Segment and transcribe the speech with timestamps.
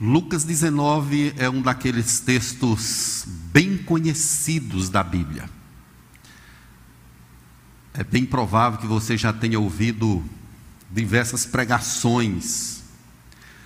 [0.00, 5.50] Lucas 19 é um daqueles textos bem conhecidos da Bíblia.
[7.92, 10.24] É bem provável que você já tenha ouvido
[10.88, 12.84] diversas pregações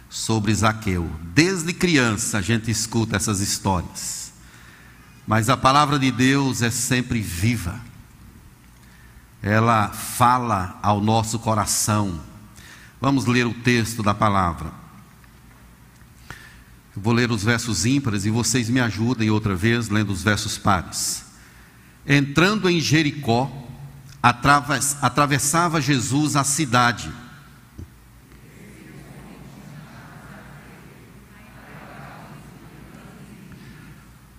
[0.08, 1.10] sobre Zaqueu.
[1.34, 4.32] Desde criança a gente escuta essas histórias.
[5.26, 7.78] Mas a palavra de Deus é sempre viva.
[9.42, 12.18] Ela fala ao nosso coração.
[12.98, 14.81] Vamos ler o texto da palavra.
[16.94, 21.24] Vou ler os versos ímpares e vocês me ajudem outra vez lendo os versos pares.
[22.06, 23.50] Entrando em Jericó,
[24.22, 27.10] atravessava Jesus a cidade.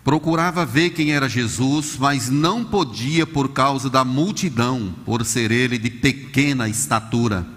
[0.04, 5.78] Procurava ver quem era Jesus, mas não podia por causa da multidão, por ser ele
[5.78, 7.48] de pequena estatura.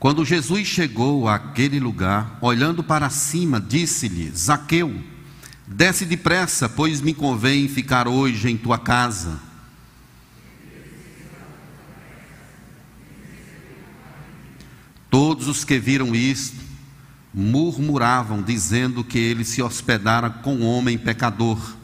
[0.00, 4.98] Quando Jesus chegou àquele lugar, olhando para cima, disse-lhe: Zaqueu,
[5.66, 9.38] desce depressa, pois me convém ficar hoje em tua casa.
[15.10, 16.64] Todos os que viram isto
[17.34, 21.76] murmuravam, dizendo que ele se hospedara com um homem pecador.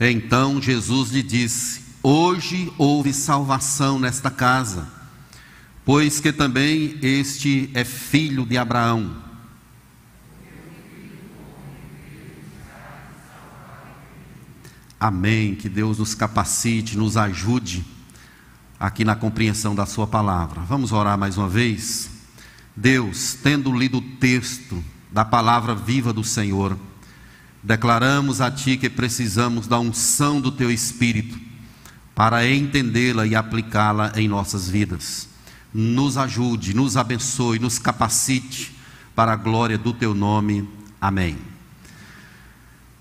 [0.00, 4.86] Então Jesus lhe disse: Hoje houve salvação nesta casa,
[5.84, 9.24] pois que também este é filho de Abraão.
[14.98, 15.54] Amém.
[15.54, 17.84] Que Deus nos capacite, nos ajude
[18.80, 20.62] aqui na compreensão da Sua palavra.
[20.62, 22.10] Vamos orar mais uma vez?
[22.74, 24.82] Deus, tendo lido o texto
[25.12, 26.76] da palavra viva do Senhor,
[27.64, 31.40] Declaramos a Ti que precisamos da unção do Teu Espírito
[32.14, 35.26] para entendê-la e aplicá-la em nossas vidas.
[35.72, 38.76] Nos ajude, nos abençoe, nos capacite
[39.14, 40.68] para a glória do Teu nome.
[41.00, 41.38] Amém.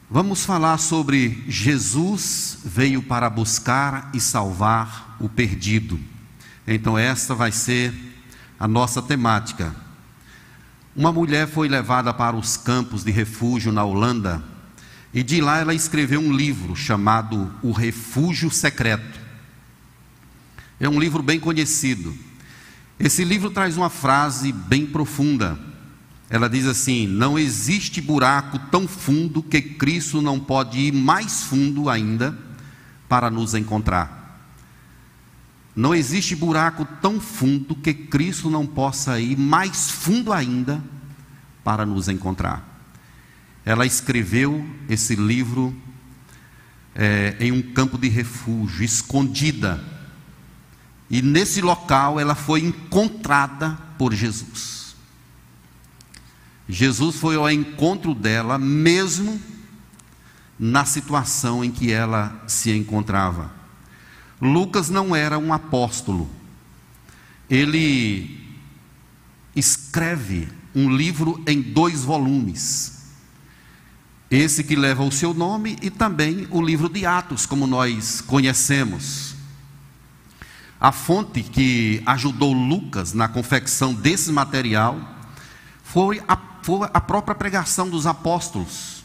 [0.09, 5.99] Vamos falar sobre Jesus veio para buscar e salvar o perdido.
[6.65, 7.93] Então, esta vai ser
[8.57, 9.75] a nossa temática.
[10.95, 14.52] Uma mulher foi levada para os campos de refúgio na Holanda
[15.13, 19.19] e de lá ela escreveu um livro chamado O Refúgio Secreto.
[20.79, 22.13] É um livro bem conhecido.
[22.99, 25.59] Esse livro traz uma frase bem profunda.
[26.29, 31.89] Ela diz assim: Não existe buraco tão fundo que Cristo não pode ir mais fundo
[31.89, 32.35] ainda
[33.07, 34.21] para nos encontrar.
[35.75, 40.83] Não existe buraco tão fundo que Cristo não possa ir mais fundo ainda
[41.63, 42.72] para nos encontrar
[43.65, 45.75] ela escreveu esse livro
[46.95, 49.83] é, em um campo de refúgio, escondida.
[51.09, 54.95] E nesse local ela foi encontrada por Jesus.
[56.67, 59.39] Jesus foi ao encontro dela, mesmo
[60.57, 63.51] na situação em que ela se encontrava.
[64.41, 66.29] Lucas não era um apóstolo,
[67.49, 68.41] ele
[69.55, 72.92] escreve um livro em dois volumes.
[74.33, 79.35] Esse que leva o seu nome e também o livro de Atos, como nós conhecemos.
[80.81, 84.99] A fonte que ajudou Lucas na confecção desse material
[85.83, 89.03] foi a, foi a própria pregação dos apóstolos.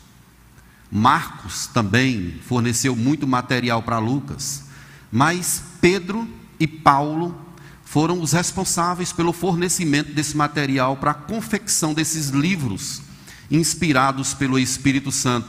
[0.91, 4.65] Marcos também forneceu muito material para Lucas,
[5.13, 6.27] mas Pedro
[6.59, 7.39] e Paulo
[7.85, 13.08] foram os responsáveis pelo fornecimento desse material para a confecção desses livros
[13.51, 15.49] inspirados pelo Espírito Santo.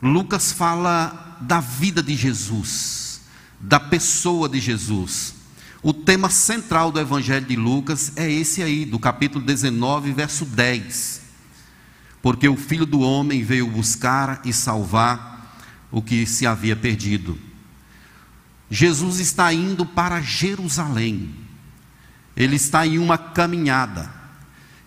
[0.00, 3.20] Lucas fala da vida de Jesus,
[3.60, 5.34] da pessoa de Jesus.
[5.82, 11.20] O tema central do Evangelho de Lucas é esse aí, do capítulo 19, verso 10.
[12.22, 15.58] Porque o Filho do Homem veio buscar e salvar
[15.90, 17.38] o que se havia perdido.
[18.70, 21.34] Jesus está indo para Jerusalém.
[22.36, 24.10] Ele está em uma caminhada.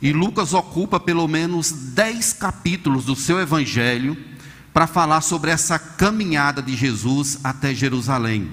[0.01, 4.15] E Lucas ocupa pelo menos dez capítulos do seu evangelho
[4.71, 8.47] para falar sobre essa caminhada de Jesus até Jerusalém.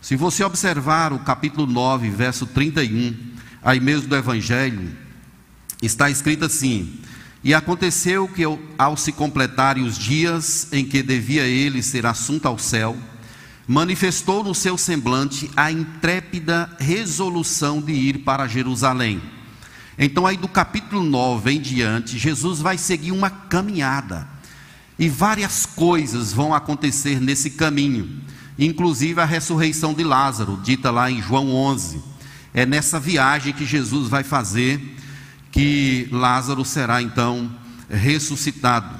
[0.00, 3.14] Se você observar o capítulo 9, verso 31,
[3.62, 4.96] aí mesmo do evangelho,
[5.82, 7.00] está escrito assim:
[7.42, 8.42] E aconteceu que
[8.78, 12.96] ao se completarem os dias em que devia ele ser assunto ao céu,
[13.66, 19.20] manifestou no seu semblante a intrépida resolução de ir para Jerusalém.
[20.02, 24.26] Então, aí do capítulo 9 em diante, Jesus vai seguir uma caminhada.
[24.98, 28.08] E várias coisas vão acontecer nesse caminho,
[28.58, 32.00] inclusive a ressurreição de Lázaro, dita lá em João 11.
[32.54, 34.96] É nessa viagem que Jesus vai fazer
[35.52, 37.54] que Lázaro será então
[37.90, 38.98] ressuscitado.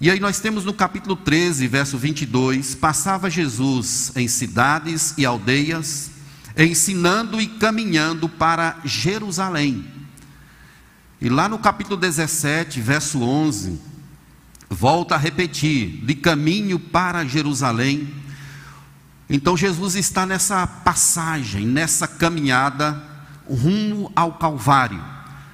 [0.00, 6.12] E aí nós temos no capítulo 13, verso 22, passava Jesus em cidades e aldeias,
[6.56, 10.01] ensinando e caminhando para Jerusalém.
[11.22, 13.78] E lá no capítulo 17, verso 11,
[14.68, 18.12] volta a repetir: de caminho para Jerusalém.
[19.30, 23.00] Então Jesus está nessa passagem, nessa caminhada
[23.48, 25.00] rumo ao Calvário.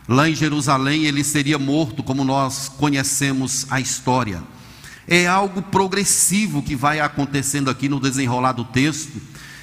[0.08, 4.42] Lá em Jerusalém ele seria morto, como nós conhecemos a história.
[5.06, 9.20] É algo progressivo que vai acontecendo aqui no desenrolar do texto,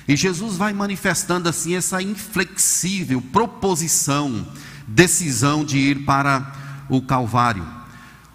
[0.07, 4.47] e Jesus vai manifestando assim essa inflexível proposição,
[4.87, 6.53] decisão de ir para
[6.89, 7.65] o Calvário.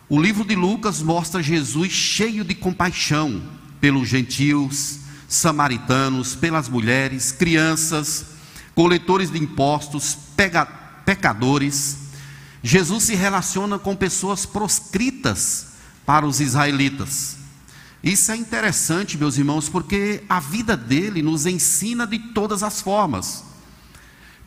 [0.09, 3.43] O livro de Lucas mostra Jesus cheio de compaixão
[3.81, 4.99] pelos gentios,
[5.29, 8.27] samaritanos, pelas mulheres, crianças,
[8.75, 10.17] coletores de impostos,
[11.05, 11.99] pecadores,
[12.63, 15.69] Jesus se relaciona com pessoas proscritas
[16.05, 17.37] para os israelitas.
[18.03, 23.45] Isso é interessante, meus irmãos, porque a vida dele nos ensina de todas as formas.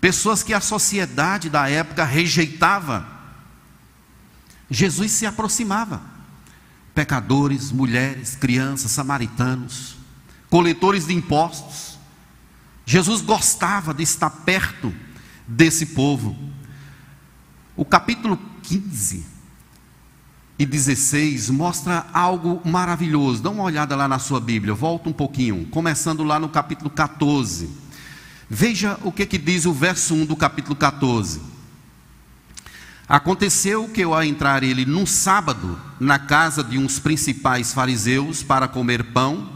[0.03, 3.07] Pessoas que a sociedade da época rejeitava,
[4.69, 6.01] Jesus se aproximava.
[6.93, 9.95] Pecadores, mulheres, crianças, samaritanos,
[10.49, 11.97] coletores de impostos.
[12.85, 14.93] Jesus gostava de estar perto
[15.47, 16.37] desse povo.
[17.73, 19.25] O capítulo 15
[20.59, 23.41] e 16 mostra algo maravilhoso.
[23.41, 27.82] Dá uma olhada lá na sua Bíblia, volta um pouquinho, começando lá no capítulo 14.
[28.55, 31.41] Veja o que, que diz o verso 1 do capítulo 14.
[33.09, 39.05] Aconteceu que ao entrar ele num sábado na casa de uns principais fariseus para comer
[39.05, 39.49] pão,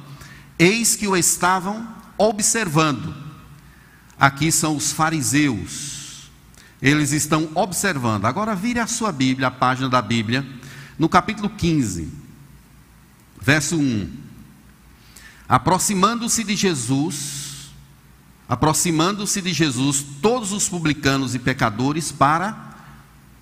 [0.57, 3.13] eis que o estavam observando.
[4.19, 6.31] Aqui são os fariseus,
[6.81, 8.25] eles estão observando.
[8.25, 10.43] Agora vire a sua Bíblia, a página da Bíblia,
[10.97, 12.11] no capítulo 15,
[13.39, 14.09] verso 1.
[15.47, 17.46] Aproximando-se de Jesus,
[18.47, 22.75] aproximando-se de Jesus, todos os publicanos e pecadores para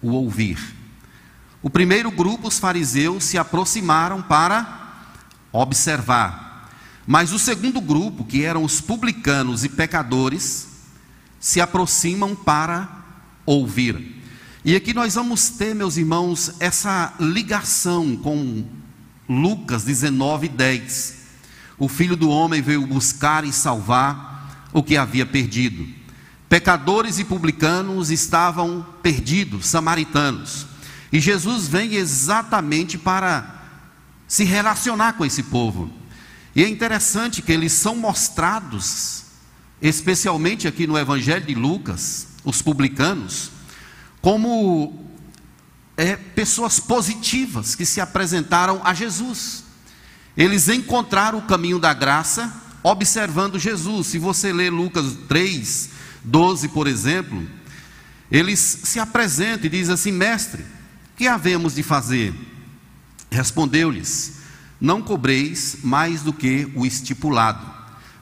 [0.01, 0.57] o ouvir.
[1.61, 4.93] O primeiro grupo, os fariseus, se aproximaram para
[5.51, 6.69] observar.
[7.07, 10.67] Mas o segundo grupo, que eram os publicanos e pecadores,
[11.39, 13.03] se aproximam para
[13.45, 14.21] ouvir.
[14.63, 18.65] E aqui nós vamos ter, meus irmãos, essa ligação com
[19.29, 21.15] Lucas 19, 10.
[21.77, 24.34] O filho do homem veio buscar e salvar
[24.75, 25.87] o que havia perdido.
[26.49, 30.67] Pecadores e publicanos estavam perdidos, samaritanos.
[31.13, 33.63] E Jesus vem exatamente para
[34.27, 35.89] se relacionar com esse povo.
[36.53, 39.23] E é interessante que eles são mostrados,
[39.81, 43.51] especialmente aqui no Evangelho de Lucas, os publicanos,
[44.21, 45.09] como
[45.95, 49.63] é, pessoas positivas que se apresentaram a Jesus.
[50.35, 54.07] Eles encontraram o caminho da graça observando Jesus.
[54.07, 55.89] Se você ler Lucas 3,
[56.23, 57.43] 12, por exemplo,
[58.31, 60.63] eles se apresentam e dizem assim: Mestre,
[61.17, 62.33] que havemos de fazer?
[63.31, 64.33] Respondeu-lhes:
[64.79, 67.65] Não cobreis mais do que o estipulado.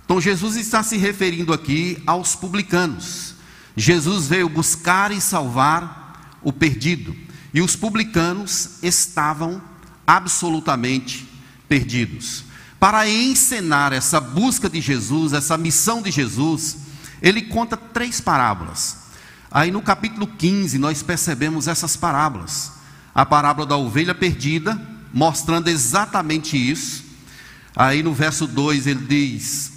[0.06, 3.36] Então Jesus está se referindo aqui aos publicanos.
[3.76, 7.16] Jesus veio buscar e salvar o perdido,
[7.54, 9.62] e os publicanos estavam
[10.06, 11.28] absolutamente
[11.68, 12.46] perdidos.
[12.84, 16.80] Para encenar essa busca de Jesus, essa missão de Jesus,
[17.22, 19.04] ele conta três parábolas.
[19.50, 22.74] Aí no capítulo 15 nós percebemos essas parábolas.
[23.16, 24.78] A parábola da ovelha perdida,
[25.14, 27.06] mostrando exatamente isso.
[27.74, 29.72] Aí no verso 2 ele diz: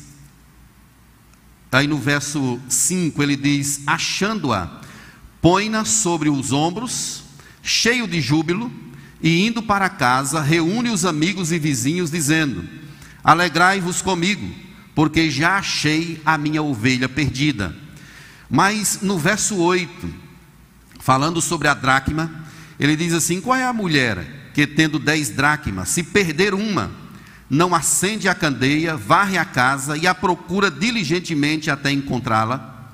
[1.70, 4.80] Aí no verso 5 ele diz: Achando-a,
[5.40, 7.22] põe-na sobre os ombros,
[7.62, 8.68] cheio de júbilo,
[9.22, 12.84] e indo para casa, reúne os amigos e vizinhos, dizendo:
[13.26, 14.48] Alegrai-vos comigo,
[14.94, 17.74] porque já achei a minha ovelha perdida.
[18.48, 20.08] Mas no verso 8,
[21.00, 22.46] falando sobre a dracma,
[22.78, 26.92] ele diz assim: Qual é a mulher que, tendo dez dracmas, se perder uma,
[27.50, 32.92] não acende a candeia, varre a casa e a procura diligentemente até encontrá-la.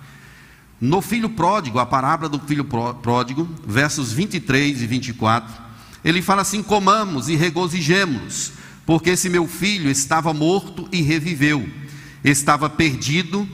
[0.80, 5.54] No filho pródigo, a parábola do filho pródigo, versos 23 e 24,
[6.02, 8.52] ele fala assim: Comamos e regozijemos,
[8.84, 11.68] porque esse meu filho estava morto e reviveu,
[12.24, 13.48] estava perdido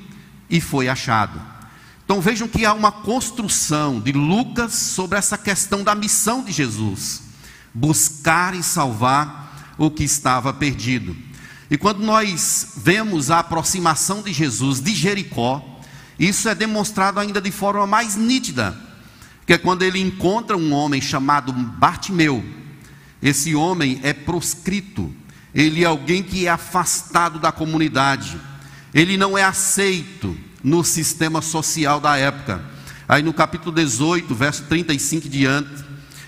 [0.49, 1.41] e foi achado.
[2.05, 7.23] Então vejam que há uma construção de Lucas sobre essa questão da missão de Jesus:
[7.75, 11.15] buscar e salvar o que estava perdido.
[11.71, 15.63] E quando nós vemos a aproximação de Jesus de Jericó,
[16.19, 18.77] isso é demonstrado ainda de forma mais nítida,
[19.47, 22.43] que é quando ele encontra um homem chamado Bartimeu.
[23.23, 25.15] Esse homem é proscrito,
[25.55, 28.39] ele é alguém que é afastado da comunidade,
[28.95, 32.63] ele não é aceito no sistema social da época.
[33.09, 35.85] Aí no capítulo 18, verso 35 diante,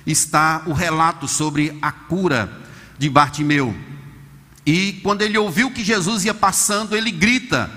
[0.06, 2.50] está o relato sobre a cura
[2.98, 3.74] de Bartimeu.
[4.64, 7.70] E quando ele ouviu que Jesus ia passando, ele grita: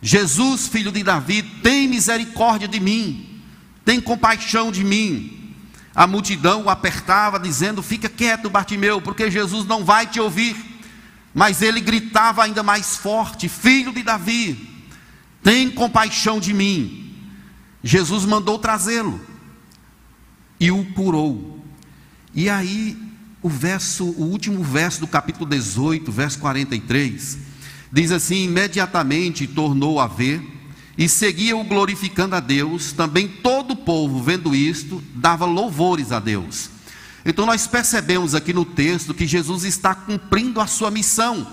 [0.00, 3.42] Jesus, filho de Davi, tem misericórdia de mim,
[3.84, 5.37] tem compaixão de mim.
[5.94, 10.56] A multidão o apertava, dizendo: Fica quieto, Bartimeu, porque Jesus não vai te ouvir.
[11.34, 14.68] Mas ele gritava ainda mais forte: Filho de Davi,
[15.42, 17.14] tem compaixão de mim.
[17.82, 19.20] Jesus mandou trazê-lo
[20.58, 21.64] e o curou.
[22.34, 22.96] E aí,
[23.42, 27.38] o verso, o último verso do capítulo 18, verso 43,
[27.92, 30.57] diz assim: imediatamente tornou a ver
[30.98, 32.90] e seguia-o glorificando a Deus.
[32.90, 36.70] Também todo o povo, vendo isto, dava louvores a Deus.
[37.24, 41.46] Então nós percebemos aqui no texto que Jesus está cumprindo a sua missão,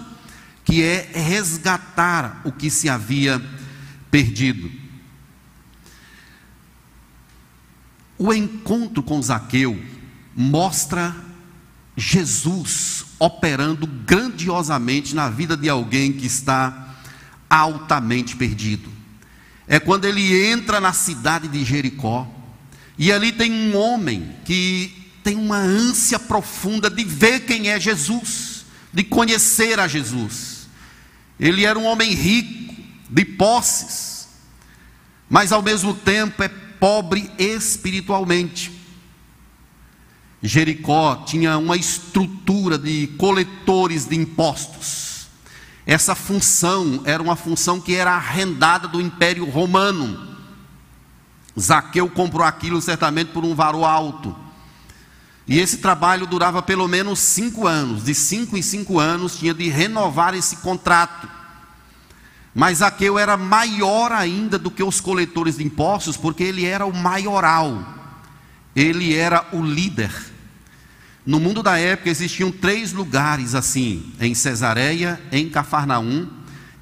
[0.63, 3.39] que é resgatar o que se havia
[4.09, 4.71] perdido.
[8.17, 9.79] O encontro com Zaqueu
[10.35, 11.15] mostra
[11.95, 16.95] Jesus operando grandiosamente na vida de alguém que está
[17.49, 18.94] altamente perdido.
[19.67, 22.27] É quando ele entra na cidade de Jericó
[22.97, 28.65] e ali tem um homem que tem uma ânsia profunda de ver quem é Jesus,
[28.93, 30.67] de conhecer a Jesus.
[31.39, 32.75] Ele era um homem rico,
[33.09, 34.27] de posses,
[35.29, 38.71] mas ao mesmo tempo é pobre espiritualmente.
[40.41, 45.04] Jericó tinha uma estrutura de coletores de impostos.
[45.85, 50.35] Essa função era uma função que era arrendada do Império Romano.
[51.59, 54.35] Zaqueu comprou aquilo certamente por um valor alto.
[55.47, 58.03] E esse trabalho durava pelo menos cinco anos.
[58.03, 61.29] De cinco em cinco anos tinha de renovar esse contrato.
[62.53, 66.95] Mas Zaqueu era maior ainda do que os coletores de impostos, porque ele era o
[66.95, 67.83] maioral,
[68.73, 70.33] ele era o líder.
[71.25, 76.27] No mundo da época existiam três lugares assim: em Cesareia, em Cafarnaum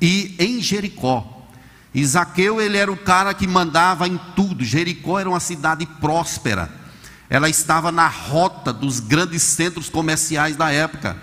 [0.02, 1.48] e em Jericó.
[1.94, 4.64] E Zaqueu ele era o cara que mandava em tudo.
[4.64, 6.70] Jericó era uma cidade próspera.
[7.30, 11.16] Ela estava na rota dos grandes centros comerciais da época.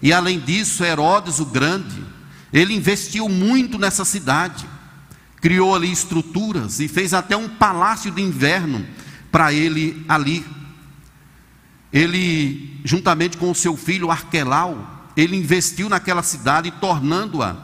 [0.00, 2.04] E além disso, Herodes o Grande,
[2.52, 4.66] ele investiu muito nessa cidade,
[5.40, 8.86] criou ali estruturas e fez até um palácio de inverno
[9.30, 10.44] para ele ali.
[11.92, 17.56] Ele, juntamente com o seu filho Arquelau, ele investiu naquela cidade, tornando-a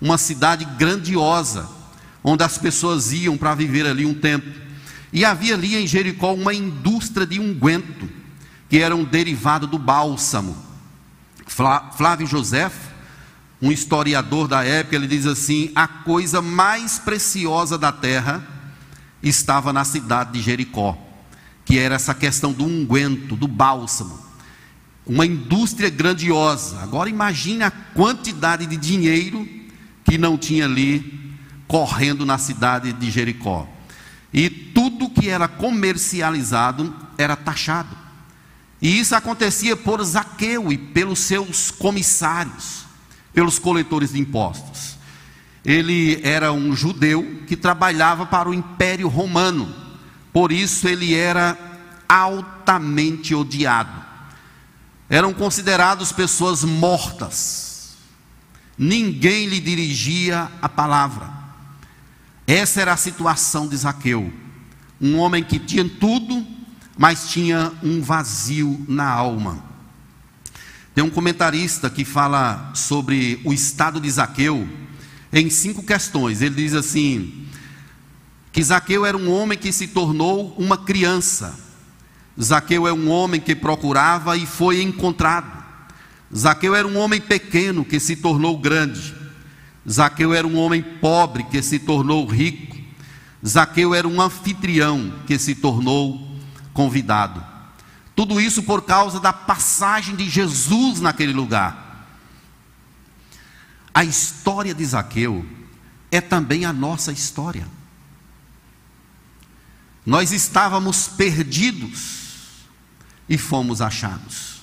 [0.00, 1.68] uma cidade grandiosa,
[2.22, 4.48] onde as pessoas iam para viver ali um tempo.
[5.12, 8.08] E havia ali em Jericó uma indústria de unguento,
[8.68, 10.56] que era um derivado do bálsamo.
[11.46, 12.70] Flávio José
[13.64, 18.46] um historiador da época, ele diz assim: a coisa mais preciosa da terra
[19.22, 20.98] estava na cidade de Jericó,
[21.74, 24.16] que era essa questão do unguento, do bálsamo.
[25.04, 26.78] Uma indústria grandiosa.
[26.80, 29.44] Agora imagine a quantidade de dinheiro
[30.04, 31.34] que não tinha ali
[31.66, 33.68] correndo na cidade de Jericó.
[34.32, 37.96] E tudo que era comercializado era taxado.
[38.80, 42.84] E isso acontecia por Zaqueu e pelos seus comissários
[43.32, 44.96] pelos coletores de impostos.
[45.64, 49.82] Ele era um judeu que trabalhava para o Império Romano,
[50.34, 51.56] por isso ele era
[52.08, 54.02] altamente odiado.
[55.08, 57.96] Eram considerados pessoas mortas,
[58.76, 61.32] ninguém lhe dirigia a palavra.
[62.48, 64.32] Essa era a situação de Zaqueu,
[65.00, 66.44] um homem que tinha tudo,
[66.98, 69.62] mas tinha um vazio na alma.
[70.96, 74.68] Tem um comentarista que fala sobre o estado de Zaqueu
[75.32, 76.42] em cinco questões.
[76.42, 77.43] Ele diz assim:
[78.54, 81.58] que Zaqueu era um homem que se tornou uma criança.
[82.40, 85.64] Zaqueu é um homem que procurava e foi encontrado.
[86.34, 89.12] Zaqueu era um homem pequeno que se tornou grande.
[89.90, 92.76] Zaqueu era um homem pobre que se tornou rico.
[93.44, 96.38] Zaqueu era um anfitrião que se tornou
[96.72, 97.44] convidado.
[98.14, 102.06] Tudo isso por causa da passagem de Jesus naquele lugar.
[103.92, 105.44] A história de Zaqueu
[106.08, 107.66] é também a nossa história.
[110.04, 112.66] Nós estávamos perdidos
[113.28, 114.62] e fomos achados.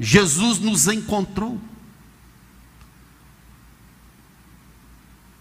[0.00, 1.60] Jesus nos encontrou.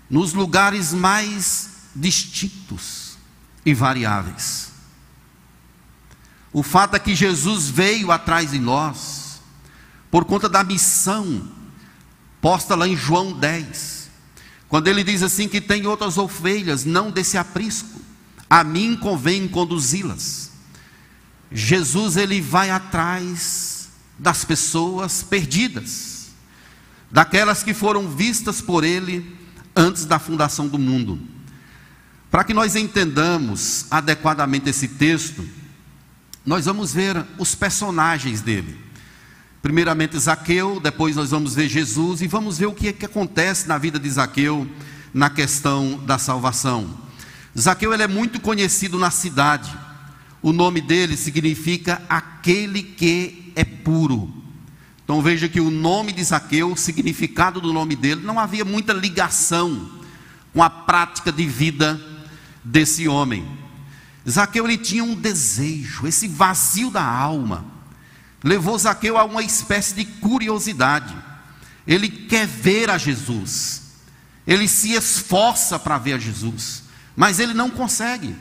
[0.10, 3.18] Nos lugares mais distintos
[3.66, 4.72] e variáveis.
[6.54, 9.42] O fato é que Jesus veio atrás de nós,
[10.10, 11.52] por conta da missão
[12.42, 14.10] posta lá em João 10,
[14.70, 18.00] quando ele diz assim: que tem outras ovelhas, não desse aprisco,
[18.50, 20.52] a mim convém conduzi-las.
[21.52, 26.30] Jesus ele vai atrás das pessoas perdidas,
[27.12, 29.38] daquelas que foram vistas por ele
[29.76, 31.20] antes da fundação do mundo.
[32.30, 35.48] Para que nós entendamos adequadamente esse texto,
[36.46, 38.78] nós vamos ver os personagens dele.
[39.62, 43.68] Primeiramente Zaqueu, depois nós vamos ver Jesus e vamos ver o que, é que acontece
[43.68, 44.68] na vida de Zaqueu
[45.14, 47.07] na questão da salvação.
[47.58, 49.76] Zaqueu ele é muito conhecido na cidade.
[50.42, 54.34] O nome dele significa aquele que é puro.
[55.04, 58.94] Então veja que o nome de Zaqueu, o significado do nome dele, não havia muita
[58.94, 59.90] ligação
[60.54, 62.00] com a prática de vida
[62.64, 63.48] desse homem.
[64.30, 67.66] Zaqueu ele tinha um desejo, esse vazio da alma,
[68.44, 71.16] levou Zaqueu a uma espécie de curiosidade.
[71.88, 73.84] Ele quer ver a Jesus,
[74.46, 76.84] ele se esforça para ver a Jesus,
[77.18, 78.36] mas ele não consegue,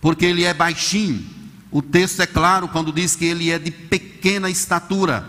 [0.00, 1.28] porque ele é baixinho.
[1.68, 5.26] O texto é claro quando diz que ele é de pequena estatura.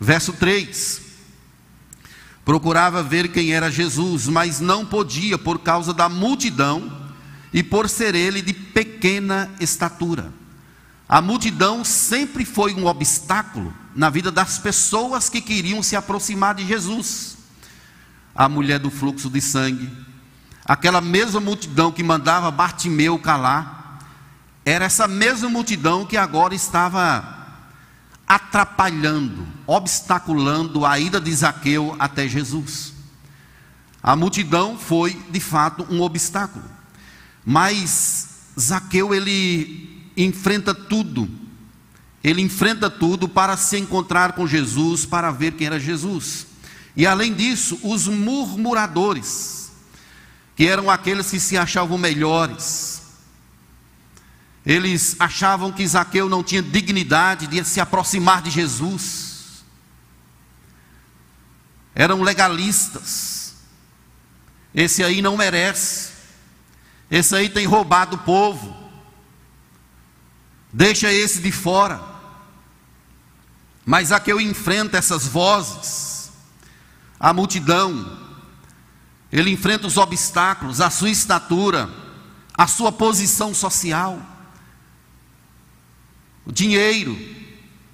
[0.00, 1.00] Verso 3:
[2.44, 7.12] Procurava ver quem era Jesus, mas não podia por causa da multidão
[7.52, 10.32] e por ser ele de pequena estatura.
[11.08, 16.66] A multidão sempre foi um obstáculo na vida das pessoas que queriam se aproximar de
[16.66, 17.36] Jesus.
[18.34, 19.88] A mulher do fluxo de sangue,
[20.64, 24.00] aquela mesma multidão que mandava Bartimeu calar,
[24.64, 27.34] era essa mesma multidão que agora estava
[28.26, 32.94] atrapalhando, obstaculando a ida de Zaqueu até Jesus.
[34.02, 36.64] A multidão foi, de fato, um obstáculo.
[37.44, 41.28] Mas Zaqueu ele enfrenta tudo.
[42.22, 46.46] Ele enfrenta tudo para se encontrar com Jesus, para ver quem era Jesus.
[46.96, 49.63] E além disso, os murmuradores,
[50.56, 53.02] que eram aqueles que se achavam melhores,
[54.64, 59.64] eles achavam que Zaqueu não tinha dignidade de se aproximar de Jesus.
[61.94, 63.56] Eram legalistas.
[64.74, 66.12] Esse aí não merece.
[67.10, 68.74] Esse aí tem roubado o povo.
[70.72, 72.02] Deixa esse de fora.
[73.84, 76.32] Mas eu enfrenta essas vozes,
[77.20, 78.23] a multidão,
[79.34, 81.90] ele enfrenta os obstáculos, a sua estatura,
[82.56, 84.22] a sua posição social,
[86.46, 87.18] o dinheiro,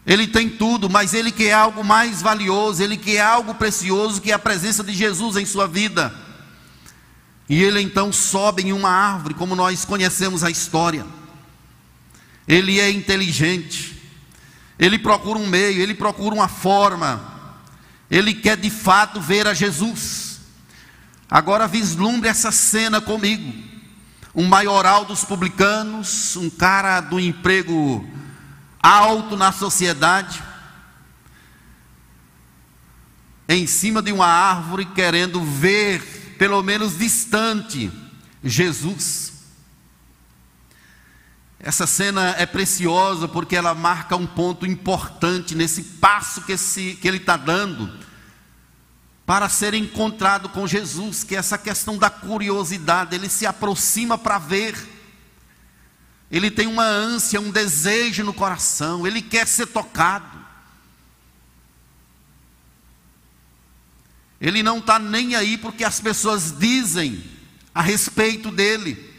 [0.05, 4.35] ele tem tudo, mas ele quer algo mais valioso, ele quer algo precioso que é
[4.35, 6.15] a presença de Jesus em sua vida.
[7.49, 11.07] E ele então sobe em uma árvore, como nós conhecemos a história.
[12.47, 13.99] Ele é inteligente,
[14.79, 17.19] ele procura um meio, ele procura uma forma,
[18.11, 20.20] ele quer de fato ver a Jesus.
[21.31, 23.55] Agora vislumbre essa cena comigo.
[24.35, 28.05] Um maioral dos publicanos, um cara do emprego
[28.83, 30.43] alto na sociedade,
[33.49, 37.93] em cima de uma árvore, querendo ver pelo menos distante,
[38.43, 39.33] Jesus.
[41.59, 47.07] Essa cena é preciosa porque ela marca um ponto importante nesse passo que, esse, que
[47.07, 48.10] ele está dando
[49.31, 54.41] para ser encontrado com Jesus, que é essa questão da curiosidade, ele se aproxima para
[54.41, 54.77] ver,
[56.29, 60.45] ele tem uma ânsia, um desejo no coração, ele quer ser tocado.
[64.41, 67.23] Ele não está nem aí porque as pessoas dizem
[67.73, 69.15] a respeito dele.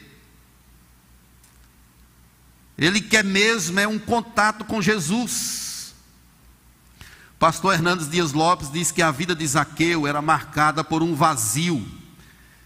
[2.78, 5.71] Ele quer mesmo é um contato com Jesus.
[7.42, 11.84] Pastor Hernandes Dias Lopes diz que a vida de Zaqueu era marcada por um vazio,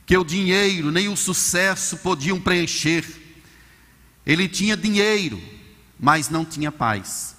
[0.06, 3.06] que o dinheiro nem o sucesso podiam preencher.
[4.26, 5.42] Ele tinha dinheiro,
[5.98, 7.38] mas não tinha paz.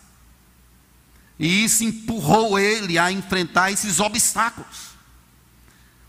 [1.38, 4.96] E isso empurrou ele a enfrentar esses obstáculos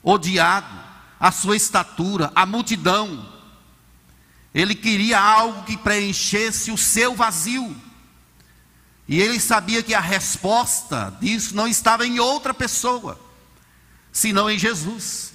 [0.02, 0.80] odiado,
[1.20, 3.34] a sua estatura, a multidão.
[4.54, 7.76] Ele queria algo que preenchesse o seu vazio.
[9.08, 13.20] E ele sabia que a resposta disso não estava em outra pessoa,
[14.12, 15.32] senão em Jesus.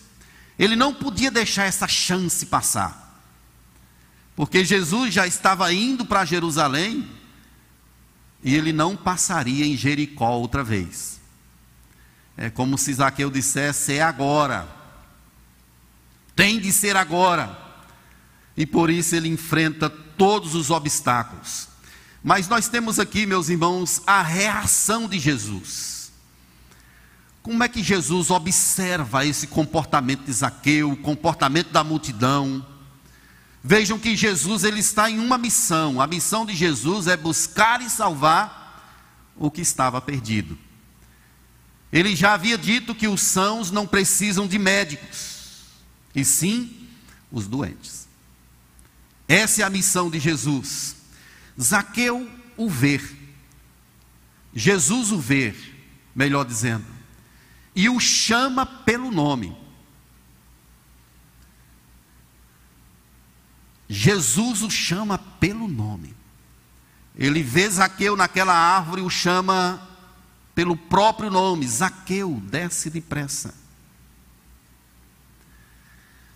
[0.58, 3.02] Ele não podia deixar essa chance passar.
[4.36, 7.08] Porque Jesus já estava indo para Jerusalém
[8.42, 11.20] e ele não passaria em Jericó outra vez.
[12.36, 14.68] É como se Zaqueu dissesse: é agora.
[16.34, 17.58] Tem de ser agora.
[18.56, 21.71] E por isso ele enfrenta todos os obstáculos.
[22.22, 26.12] Mas nós temos aqui, meus irmãos, a reação de Jesus.
[27.42, 32.64] Como é que Jesus observa esse comportamento de Zaqueu, o comportamento da multidão?
[33.64, 36.00] Vejam que Jesus ele está em uma missão.
[36.00, 38.62] A missão de Jesus é buscar e salvar
[39.36, 40.56] o que estava perdido.
[41.92, 45.60] Ele já havia dito que os sãos não precisam de médicos,
[46.14, 46.88] e sim
[47.30, 48.08] os doentes.
[49.28, 51.01] Essa é a missão de Jesus.
[51.60, 53.16] Zaqueu o ver,
[54.54, 55.56] Jesus o ver,
[56.14, 56.84] melhor dizendo,
[57.74, 59.56] e o chama pelo nome.
[63.88, 66.14] Jesus o chama pelo nome.
[67.14, 69.86] Ele vê Zaqueu naquela árvore e o chama
[70.54, 73.54] pelo próprio nome: Zaqueu, desce depressa.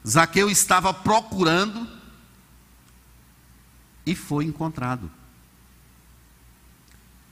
[0.06, 1.95] Zaqueu estava procurando
[4.06, 5.10] e foi encontrado.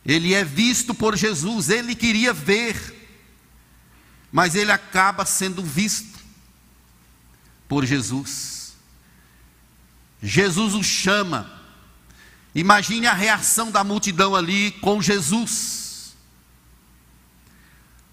[0.05, 3.09] Ele é visto por Jesus, ele queria ver,
[4.31, 6.19] mas ele acaba sendo visto
[7.69, 8.75] por Jesus.
[10.21, 11.51] Jesus o chama.
[12.55, 16.15] Imagine a reação da multidão ali com Jesus.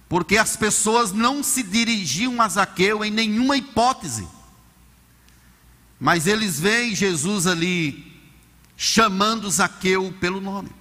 [0.07, 4.27] Porque as pessoas não se dirigiam a Zaqueu em nenhuma hipótese.
[5.99, 8.10] Mas eles veem Jesus ali
[8.83, 10.71] chamando Zaqueu pelo nome.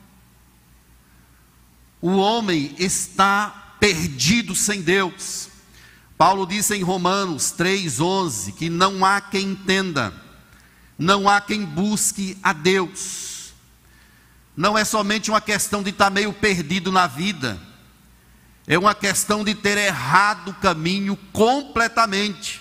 [2.00, 5.50] O homem está perdido sem Deus.
[6.16, 10.14] Paulo disse em Romanos 3:11 que não há quem entenda
[11.00, 13.54] não há quem busque a Deus.
[14.54, 17.58] Não é somente uma questão de estar meio perdido na vida,
[18.66, 22.60] é uma questão de ter errado o caminho completamente.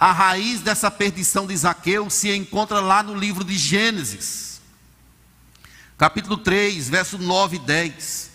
[0.00, 4.58] A raiz dessa perdição de Zaqueu se encontra lá no livro de Gênesis,
[5.98, 8.30] capítulo 3, verso 9 e 10.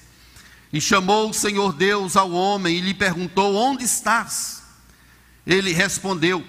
[0.71, 4.61] E chamou o Senhor Deus ao homem e lhe perguntou: Onde estás?
[5.43, 6.45] Ele respondeu: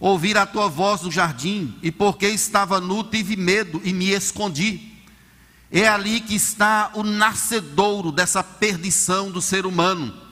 [0.00, 4.94] ouvir a tua voz no jardim, e porque estava nu, tive medo e me escondi.
[5.70, 10.23] É ali que está o nascedouro dessa perdição do ser humano.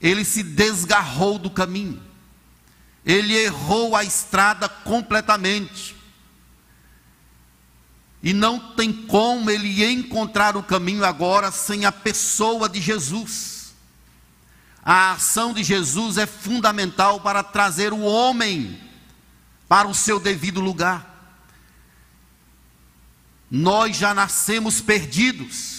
[0.00, 2.02] Ele se desgarrou do caminho,
[3.04, 5.96] ele errou a estrada completamente.
[8.22, 13.72] E não tem como ele encontrar o caminho agora sem a pessoa de Jesus.
[14.82, 18.80] A ação de Jesus é fundamental para trazer o homem
[19.68, 21.06] para o seu devido lugar.
[23.50, 25.77] Nós já nascemos perdidos.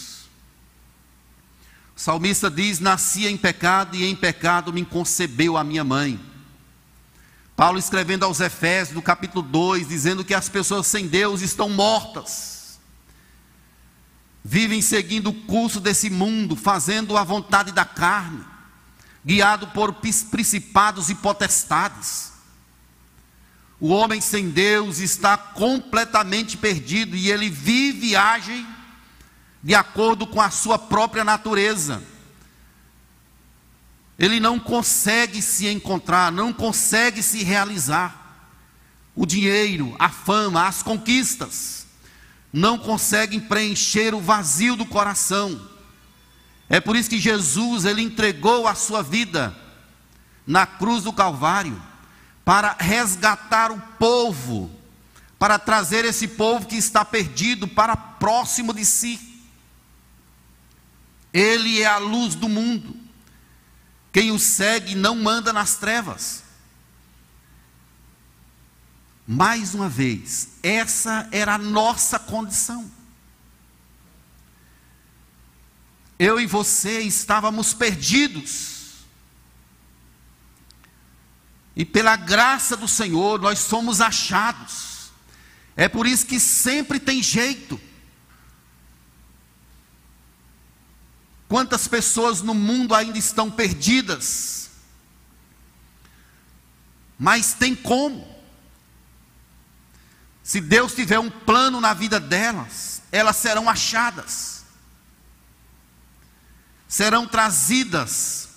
[2.00, 6.18] O salmista diz: Nasci em pecado e em pecado me concebeu a minha mãe.
[7.58, 12.80] Paulo escrevendo aos Efésios, no capítulo 2, dizendo que as pessoas sem Deus estão mortas,
[14.42, 18.46] vivem seguindo o curso desse mundo, fazendo a vontade da carne
[19.26, 19.96] guiado por
[20.32, 22.32] principados e potestades.
[23.78, 28.66] O homem sem Deus está completamente perdido e ele vive e age
[29.62, 32.02] de acordo com a sua própria natureza.
[34.18, 38.18] Ele não consegue se encontrar, não consegue se realizar.
[39.16, 41.88] O dinheiro, a fama, as conquistas
[42.52, 45.70] não conseguem preencher o vazio do coração.
[46.70, 49.56] É por isso que Jesus ele entregou a sua vida
[50.46, 51.82] na cruz do Calvário
[52.44, 54.72] para resgatar o povo,
[55.38, 59.29] para trazer esse povo que está perdido para próximo de si.
[61.34, 62.96] Ele é a luz do mundo.
[64.12, 66.44] Quem o segue não anda nas trevas.
[69.28, 72.90] Mais uma vez, essa era a nossa condição.
[76.20, 78.78] eu e você estávamos perdidos.
[81.74, 85.12] E pela graça do Senhor nós somos achados.
[85.78, 87.80] É por isso que sempre tem jeito.
[91.50, 94.70] Quantas pessoas no mundo ainda estão perdidas?
[97.18, 98.26] Mas tem como.
[100.42, 104.60] Se Deus tiver um plano na vida delas, elas serão achadas
[106.90, 108.50] serão trazidas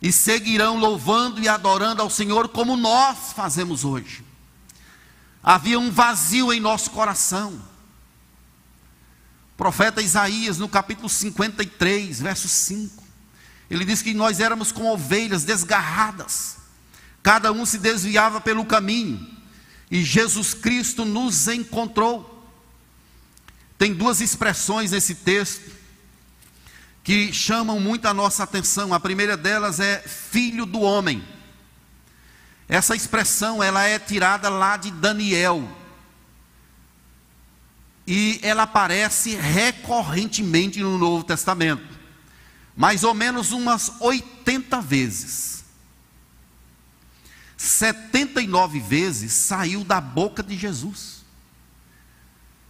[0.00, 4.24] e seguirão louvando e adorando ao Senhor como nós fazemos hoje.
[5.42, 7.60] Havia um vazio em nosso coração.
[9.56, 13.02] Profeta Isaías, no capítulo 53, verso 5,
[13.70, 16.58] ele diz que nós éramos como ovelhas desgarradas,
[17.22, 19.26] cada um se desviava pelo caminho,
[19.90, 22.34] e Jesus Cristo nos encontrou.
[23.78, 25.70] Tem duas expressões nesse texto
[27.04, 28.92] que chamam muito a nossa atenção.
[28.92, 31.22] A primeira delas é filho do homem.
[32.68, 35.75] Essa expressão ela é tirada lá de Daniel.
[38.06, 41.96] E ela aparece recorrentemente no Novo Testamento.
[42.76, 45.64] Mais ou menos umas 80 vezes.
[47.56, 51.24] 79 vezes saiu da boca de Jesus.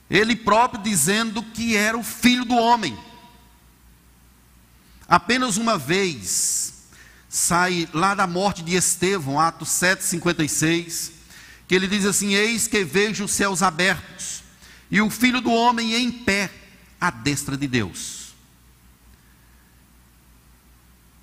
[0.08, 2.96] Ele próprio dizendo que era o filho do homem.
[5.08, 6.74] Apenas uma vez
[7.28, 11.10] sai lá da morte de Estevão, Atos 7,56,
[11.68, 14.35] que ele diz assim: Eis que vejo os céus abertos
[14.90, 16.50] e o filho do homem em pé
[17.00, 18.26] à destra de Deus.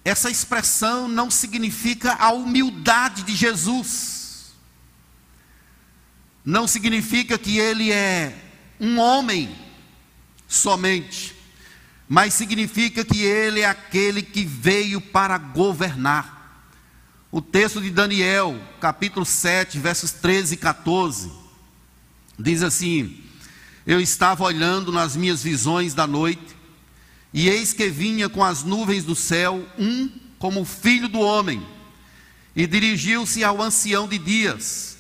[0.06, 4.54] Essa expressão não significa a humildade de Jesus,
[6.43, 8.38] não significa que ele é
[8.80, 9.56] um homem
[10.45, 11.34] somente,
[12.08, 16.67] mas significa que ele é aquele que veio para governar.
[17.32, 21.32] O texto de Daniel, capítulo 7, versos 13 e 14,
[22.38, 23.23] diz assim:
[23.86, 26.56] Eu estava olhando nas minhas visões da noite,
[27.34, 31.65] e eis que vinha com as nuvens do céu um como filho do homem,
[32.56, 34.98] e dirigiu-se ao ancião de dias,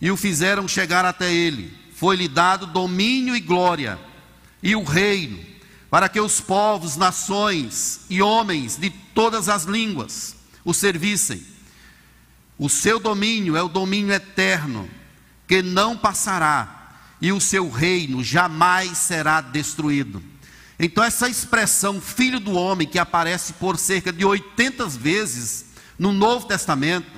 [0.00, 1.72] e o fizeram chegar até ele.
[1.94, 3.98] Foi-lhe dado domínio e glória,
[4.62, 5.50] e o reino
[5.90, 11.42] para que os povos, nações e homens de todas as línguas o servissem.
[12.56, 14.88] O seu domínio é o domínio eterno,
[15.48, 16.79] que não passará,
[17.20, 20.22] e o seu reino jamais será destruído.
[20.78, 25.66] Então, essa expressão filho do homem, que aparece por cerca de 80 vezes
[25.98, 27.10] no Novo Testamento,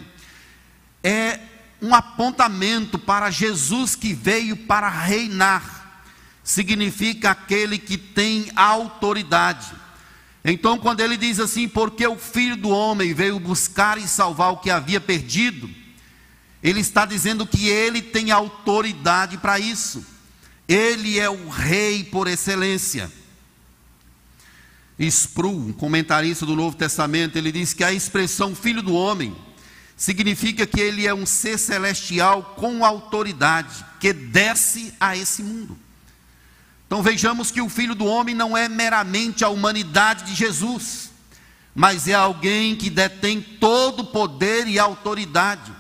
[1.03, 1.39] é
[1.81, 5.83] um apontamento para Jesus que veio para reinar
[6.43, 9.73] significa aquele que tem autoridade.
[10.45, 14.57] Então, quando ele diz assim, porque o filho do homem veio buscar e salvar o
[14.57, 15.71] que havia perdido,
[16.63, 20.05] ele está dizendo que ele tem autoridade para isso.
[20.69, 23.11] Ele é o rei por excelência.
[24.99, 29.35] Spru, um comentarista do Novo Testamento, ele diz que a expressão filho do homem
[29.97, 35.79] significa que ele é um ser celestial com autoridade, que desce a esse mundo.
[36.87, 41.11] Então vejamos que o Filho do Homem não é meramente a humanidade de Jesus,
[41.75, 45.73] mas é alguém que detém todo o poder e autoridade,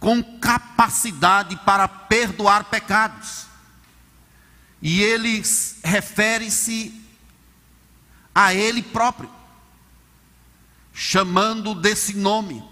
[0.00, 3.46] com capacidade para perdoar pecados.
[4.82, 5.42] E ele
[5.84, 6.98] refere-se
[8.34, 9.30] a ele próprio,
[10.92, 12.64] chamando desse nome,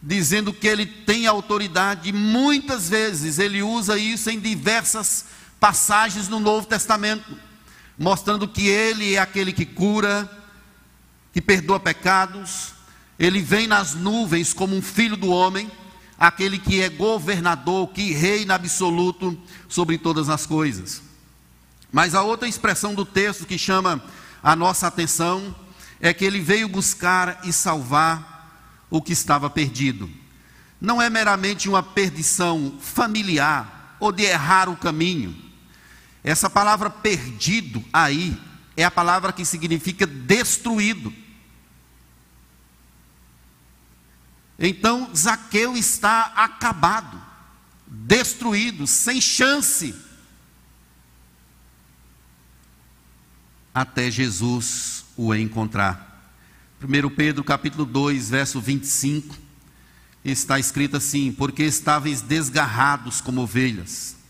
[0.00, 5.24] dizendo que ele tem autoridade, muitas vezes ele usa isso em diversas
[5.62, 7.38] passagens no Novo Testamento,
[7.96, 10.28] mostrando que Ele é aquele que cura,
[11.32, 12.72] que perdoa pecados,
[13.16, 15.70] Ele vem nas nuvens como um filho do homem,
[16.26, 19.36] aquele que é governador, que reina absoluto
[19.68, 21.02] sobre todas as coisas.
[21.90, 24.02] Mas a outra expressão do texto que chama
[24.42, 25.54] a nossa atenção
[26.00, 30.08] é que ele veio buscar e salvar o que estava perdido.
[30.80, 35.34] Não é meramente uma perdição familiar ou de errar o caminho,
[36.22, 38.38] essa palavra perdido aí
[38.76, 41.12] é a palavra que significa destruído.
[44.62, 47.20] Então Zaqueu está acabado,
[47.86, 49.94] destruído, sem chance.
[53.74, 56.32] Até Jesus o encontrar.
[56.82, 59.36] 1 Pedro capítulo 2, verso 25,
[60.24, 64.22] está escrito assim: Porque estáveis desgarrados como ovelhas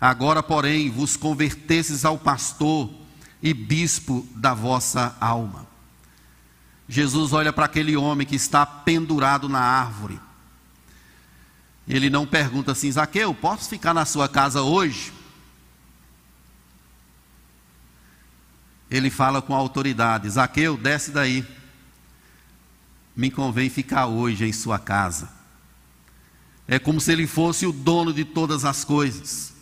[0.00, 2.88] Agora, porém, vos convertesses ao pastor
[3.42, 5.66] e bispo da vossa alma.
[6.88, 10.18] Jesus olha para aquele homem que está pendurado na árvore.
[11.86, 15.12] Ele não pergunta assim: Zaqueu, posso ficar na sua casa hoje?
[18.90, 21.46] Ele fala com autoridade: Zaqueu, desce daí.
[23.14, 25.28] Me convém ficar hoje em sua casa.
[26.66, 29.52] É como se ele fosse o dono de todas as coisas.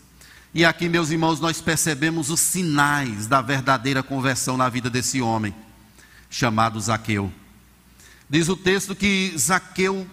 [0.52, 5.54] E aqui, meus irmãos, nós percebemos os sinais da verdadeira conversão na vida desse homem,
[6.30, 7.32] chamado Zaqueu.
[8.28, 10.08] Diz o texto que Zaqueu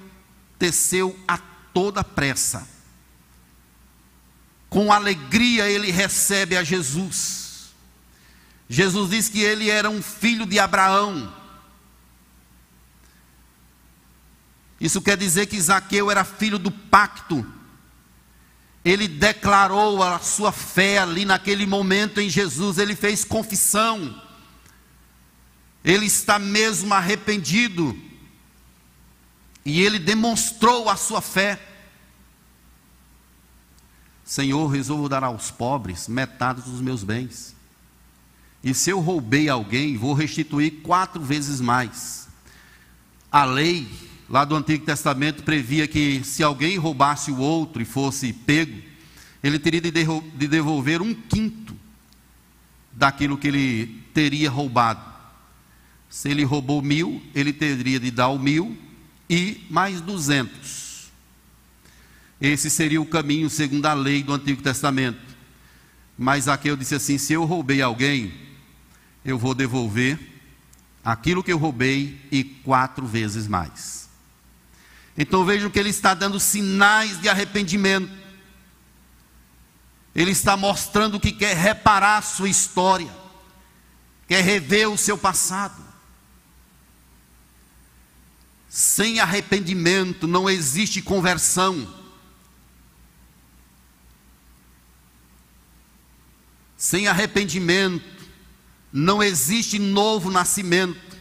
[0.60, 1.38] teceu a
[1.74, 2.68] toda pressa.
[4.70, 7.74] Com alegria ele recebe a Jesus.
[8.70, 11.32] Jesus diz que ele era um filho de Abraão.
[14.80, 17.46] Isso quer dizer que Zaqueu era filho do pacto.
[18.84, 24.23] Ele declarou a sua fé ali naquele momento em Jesus, ele fez confissão.
[25.84, 27.98] Ele está mesmo arrependido.
[29.66, 31.60] E ele demonstrou a sua fé.
[34.24, 37.56] Senhor, resolvo dar aos pobres metade dos meus bens.
[38.64, 42.30] E se eu roubei alguém, vou restituir quatro vezes mais.
[43.30, 43.88] A lei
[44.30, 48.82] lá do Antigo Testamento previa que se alguém roubasse o outro e fosse pego,
[49.44, 51.76] ele teria de devolver um quinto
[52.92, 55.13] daquilo que ele teria roubado.
[56.14, 58.78] Se ele roubou mil, ele teria de dar o mil
[59.28, 61.12] e mais duzentos.
[62.40, 65.20] Esse seria o caminho segundo a lei do Antigo Testamento.
[66.16, 68.32] Mas aqui eu disse assim: se eu roubei alguém,
[69.26, 70.20] eu vou devolver
[71.04, 74.08] aquilo que eu roubei e quatro vezes mais.
[75.18, 78.14] Então vejam que ele está dando sinais de arrependimento.
[80.14, 83.12] Ele está mostrando que quer reparar sua história,
[84.28, 85.83] quer rever o seu passado.
[88.76, 91.88] Sem arrependimento não existe conversão.
[96.76, 98.26] Sem arrependimento
[98.92, 101.16] não existe novo nascimento.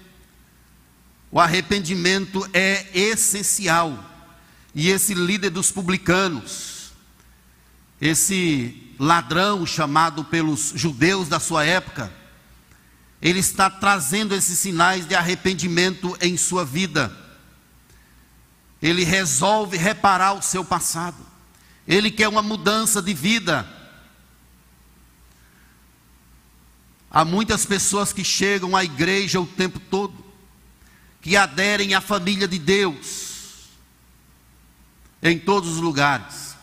[1.30, 4.02] O arrependimento é essencial.
[4.74, 6.94] E esse líder dos publicanos,
[8.00, 12.10] esse ladrão chamado pelos judeus da sua época,
[13.20, 17.20] ele está trazendo esses sinais de arrependimento em sua vida
[18.82, 21.24] ele resolve reparar o seu passado,
[21.86, 23.66] ele quer uma mudança de vida.
[27.08, 30.24] Há muitas pessoas que chegam à igreja o tempo todo,
[31.20, 33.68] que aderem à família de Deus,
[35.22, 36.56] em todos os lugares.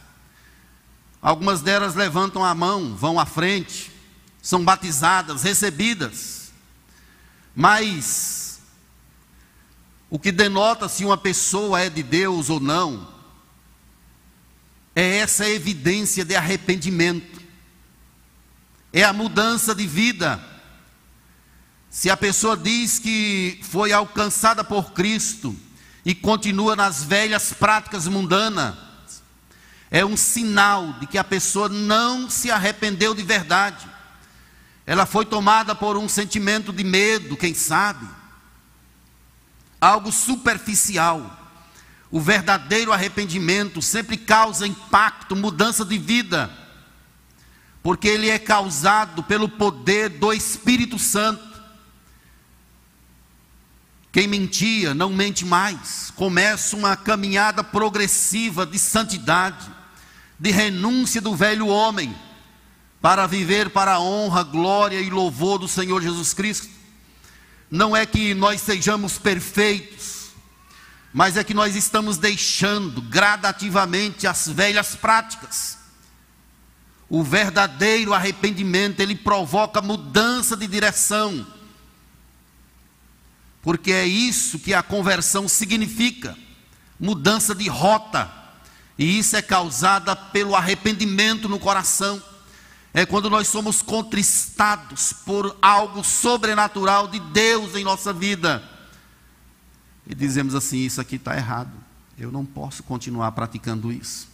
[1.22, 3.92] Algumas delas levantam a mão, vão à frente,
[4.42, 6.52] são batizadas, recebidas,
[7.56, 8.49] mas
[10.10, 13.08] o que denota se uma pessoa é de Deus ou não,
[14.96, 17.40] é essa evidência de arrependimento,
[18.92, 20.44] é a mudança de vida.
[21.92, 25.56] Se a pessoa diz que foi alcançada por Cristo
[26.04, 28.76] e continua nas velhas práticas mundanas,
[29.92, 33.88] é um sinal de que a pessoa não se arrependeu de verdade.
[34.88, 38.19] Ela foi tomada por um sentimento de medo, quem sabe
[39.80, 41.38] algo superficial.
[42.12, 46.50] O verdadeiro arrependimento sempre causa impacto, mudança de vida,
[47.84, 51.48] porque ele é causado pelo poder do Espírito Santo.
[54.12, 59.70] Quem mentia não mente mais, começa uma caminhada progressiva de santidade,
[60.40, 62.16] de renúncia do velho homem,
[63.00, 66.79] para viver para a honra, glória e louvor do Senhor Jesus Cristo
[67.70, 70.30] não é que nós sejamos perfeitos,
[71.14, 75.78] mas é que nós estamos deixando gradativamente as velhas práticas.
[77.08, 81.46] O verdadeiro arrependimento, ele provoca mudança de direção.
[83.62, 86.38] Porque é isso que a conversão significa,
[87.00, 88.32] mudança de rota.
[88.98, 92.22] E isso é causada pelo arrependimento no coração
[92.94, 98.64] é quando nós somos contristados por algo sobrenatural de Deus em nossa vida.
[100.08, 101.72] E dizemos assim: Isso aqui está errado.
[102.18, 104.28] Eu não posso continuar praticando isso,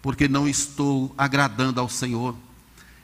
[0.00, 2.34] porque não estou agradando ao Senhor.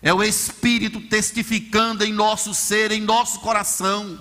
[0.00, 4.18] É o Espírito testificando em nosso ser, em nosso coração,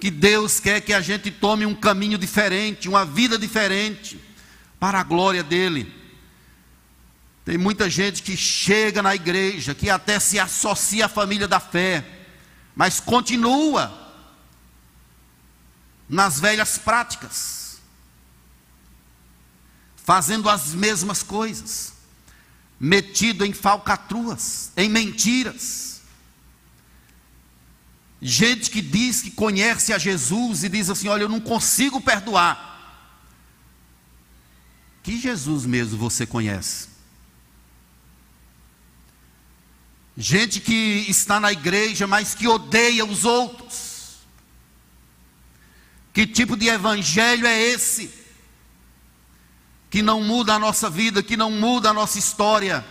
[0.00, 4.18] que Deus quer que a gente tome um caminho diferente, uma vida diferente,
[4.78, 6.01] para a glória dEle.
[7.44, 12.04] Tem muita gente que chega na igreja, que até se associa à família da fé,
[12.74, 14.00] mas continua
[16.08, 17.80] nas velhas práticas,
[19.96, 21.94] fazendo as mesmas coisas,
[22.78, 26.00] metido em falcatruas, em mentiras.
[28.20, 32.70] Gente que diz que conhece a Jesus e diz assim: Olha, eu não consigo perdoar.
[35.02, 36.91] Que Jesus mesmo você conhece?
[40.16, 44.16] Gente que está na igreja, mas que odeia os outros.
[46.12, 48.10] Que tipo de evangelho é esse?
[49.88, 52.84] Que não muda a nossa vida, que não muda a nossa história.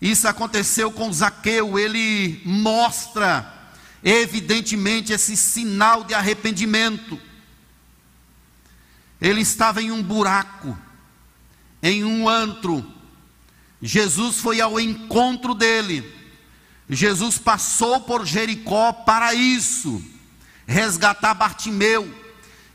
[0.00, 3.50] Isso aconteceu com Zaqueu, ele mostra
[4.02, 7.18] evidentemente esse sinal de arrependimento.
[9.18, 10.76] Ele estava em um buraco,
[11.82, 12.84] em um antro.
[13.80, 16.23] Jesus foi ao encontro dele.
[16.88, 20.02] Jesus passou por Jericó para isso,
[20.66, 22.12] resgatar Bartimeu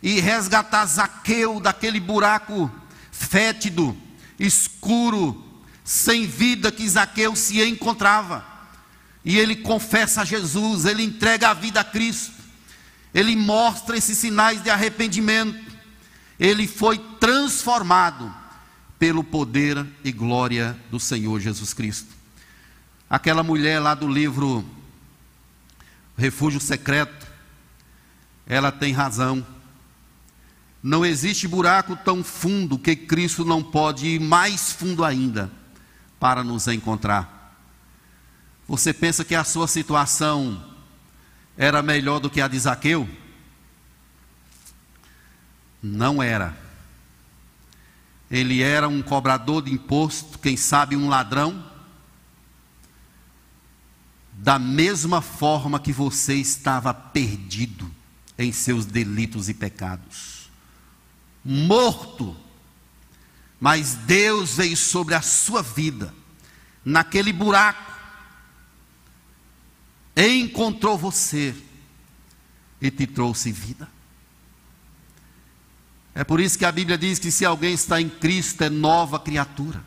[0.01, 2.71] e resgatar Zaqueu daquele buraco
[3.11, 3.95] fétido,
[4.39, 5.45] escuro,
[5.83, 8.45] sem vida que Zaqueu se encontrava.
[9.23, 12.33] E ele confessa a Jesus, ele entrega a vida a Cristo,
[13.13, 15.59] ele mostra esses sinais de arrependimento,
[16.39, 18.33] ele foi transformado
[18.97, 22.18] pelo poder e glória do Senhor Jesus Cristo.
[23.09, 24.63] Aquela mulher lá do livro
[26.15, 27.27] Refúgio Secreto,
[28.45, 29.45] ela tem razão.
[30.83, 35.51] Não existe buraco tão fundo que Cristo não pode ir mais fundo ainda
[36.19, 37.57] para nos encontrar.
[38.67, 40.63] Você pensa que a sua situação
[41.57, 43.09] era melhor do que a de Zaqueu?
[45.81, 46.55] Não era.
[48.29, 51.68] Ele era um cobrador de imposto, quem sabe um ladrão.
[54.41, 57.89] Da mesma forma que você estava perdido
[58.37, 60.49] em seus delitos e pecados,
[61.43, 62.35] morto
[63.59, 66.13] mas Deus veio sobre a sua vida,
[66.83, 67.91] naquele buraco,
[70.15, 71.53] encontrou você
[72.81, 73.89] e te trouxe vida.
[76.15, 79.19] É por isso que a Bíblia diz que se alguém está em Cristo é nova
[79.19, 79.83] criatura.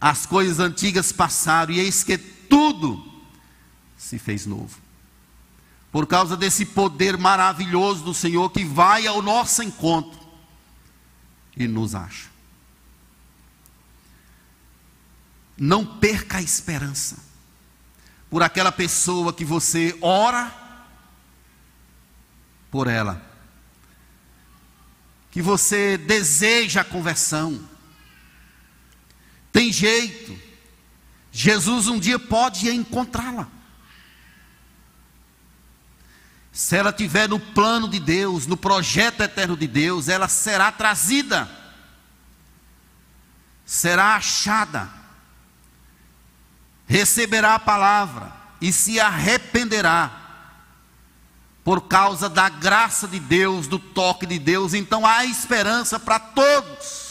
[0.00, 3.13] As coisas antigas passaram e eis que tudo
[4.04, 4.78] se fez novo.
[5.90, 10.20] Por causa desse poder maravilhoso do Senhor que vai ao nosso encontro
[11.56, 12.28] e nos acha.
[15.56, 17.16] Não perca a esperança
[18.28, 20.52] por aquela pessoa que você ora
[22.70, 23.24] por ela,
[25.30, 27.66] que você deseja a conversão.
[29.52, 30.36] Tem jeito,
[31.32, 33.48] Jesus um dia pode encontrá-la.
[36.54, 41.46] Se ela estiver no plano de Deus, no projeto eterno de Deus, ela será trazida,
[43.66, 45.04] será achada
[46.86, 50.20] receberá a palavra e se arrependerá
[51.62, 57.04] por causa da graça de Deus, do toque de Deus, então há esperança para todos.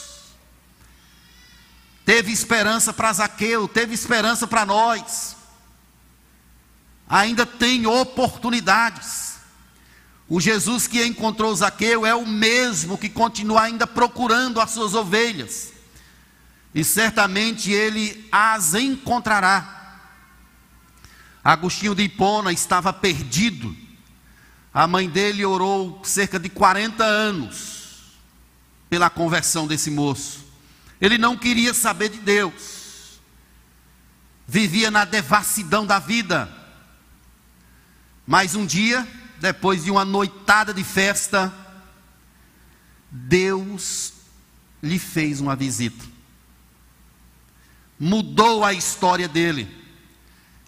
[2.06, 5.36] Teve esperança para Zaqueu, teve esperança para nós.
[7.10, 9.33] Ainda tem oportunidades.
[10.34, 15.72] O Jesus que encontrou Zaqueu é o mesmo que continua ainda procurando as suas ovelhas
[16.74, 20.02] e certamente ele as encontrará.
[21.44, 23.78] Agostinho de Hipona estava perdido.
[24.74, 28.18] A mãe dele orou cerca de 40 anos
[28.90, 30.44] pela conversão desse moço.
[31.00, 33.20] Ele não queria saber de Deus.
[34.48, 36.52] Vivia na devassidão da vida.
[38.26, 39.08] Mas um dia,
[39.44, 41.54] depois de uma noitada de festa,
[43.12, 44.14] Deus
[44.82, 46.14] lhe fez uma visita
[48.04, 49.66] mudou a história dele.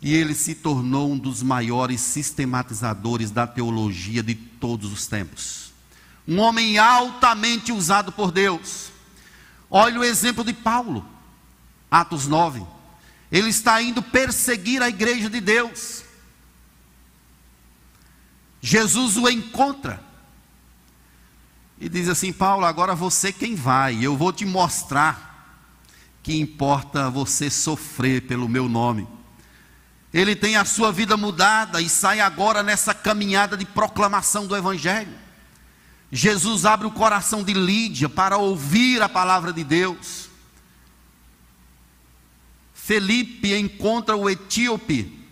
[0.02, 5.74] E ele se tornou um dos maiores sistematizadores da teologia de todos os tempos.
[6.26, 8.90] Um homem altamente usado por Deus.
[9.70, 11.06] Olha o exemplo de Paulo,
[11.92, 12.64] Atos 9.
[13.30, 16.05] Ele está indo perseguir a igreja de Deus.
[18.66, 20.04] Jesus o encontra
[21.80, 25.62] e diz assim: Paulo, agora você quem vai, eu vou te mostrar
[26.24, 29.08] que importa você sofrer pelo meu nome.
[30.12, 35.14] Ele tem a sua vida mudada e sai agora nessa caminhada de proclamação do Evangelho.
[36.12, 40.28] Jesus abre o coração de Lídia para ouvir a palavra de Deus.
[42.74, 45.24] Felipe encontra o etíope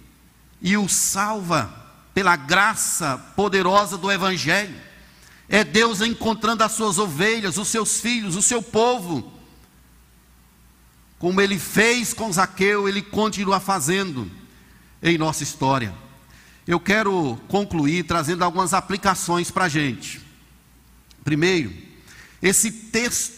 [0.61, 1.82] e o salva
[2.14, 4.76] pela graça poderosa do Evangelho.
[5.49, 9.34] É Deus encontrando as suas ovelhas, os seus filhos, o seu povo
[11.24, 14.30] como ele fez com Zaqueu, ele continua fazendo
[15.01, 15.95] em nossa história.
[16.68, 20.20] Eu quero concluir trazendo algumas aplicações para a gente.
[21.24, 21.74] Primeiro,
[22.41, 23.36] esse texto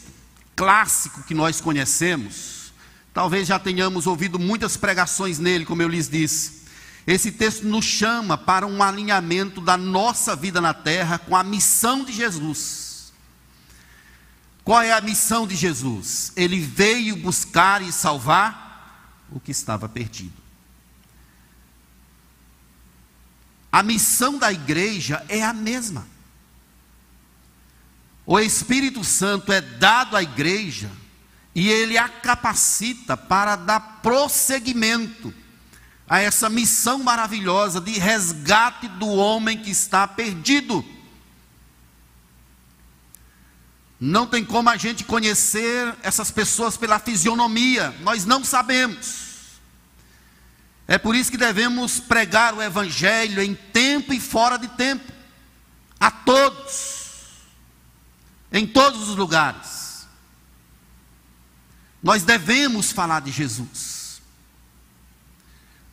[0.56, 2.74] clássico que nós conhecemos,
[3.14, 6.65] talvez já tenhamos ouvido muitas pregações nele, como eu lhes disse.
[7.08, 12.04] Esse texto nos chama para um alinhamento da nossa vida na terra com a missão
[12.04, 13.14] de Jesus.
[14.64, 16.34] Qual é a missão de Jesus?
[16.36, 20.34] Ele veio buscar e salvar o que estava perdido.
[23.72, 26.08] A missão da igreja é a mesma.
[28.26, 30.90] O Espírito Santo é dado à igreja
[31.54, 35.32] e ele a capacita para dar prosseguimento
[36.08, 40.86] a essa missão maravilhosa de resgate do homem que está perdido.
[44.00, 49.26] Não tem como a gente conhecer essas pessoas pela fisionomia, nós não sabemos.
[50.88, 55.12] É por isso que devemos pregar o Evangelho em tempo e fora de tempo,
[56.00, 57.42] a todos,
[58.52, 60.06] em todos os lugares.
[62.04, 63.95] Nós devemos falar de Jesus,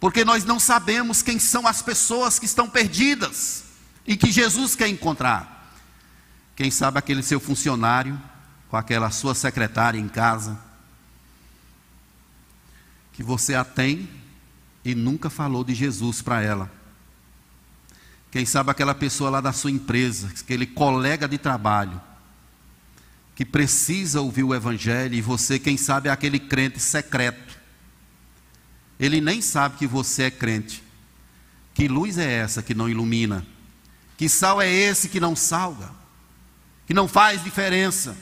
[0.03, 3.63] porque nós não sabemos quem são as pessoas que estão perdidas
[4.05, 5.79] e que Jesus quer encontrar.
[6.57, 8.21] Quem sabe aquele seu funcionário,
[8.69, 10.59] com aquela sua secretária em casa,
[13.13, 14.11] que você a tem
[14.85, 16.69] e nunca falou de Jesus para ela.
[18.33, 22.01] Quem sabe aquela pessoa lá da sua empresa, aquele colega de trabalho,
[23.37, 27.52] que precisa ouvir o Evangelho, e você, quem sabe, é aquele crente secreto.
[29.03, 30.81] Ele nem sabe que você é crente.
[31.75, 33.45] Que luz é essa que não ilumina?
[34.17, 35.91] Que sal é esse que não salga?
[36.87, 38.17] Que não faz diferença?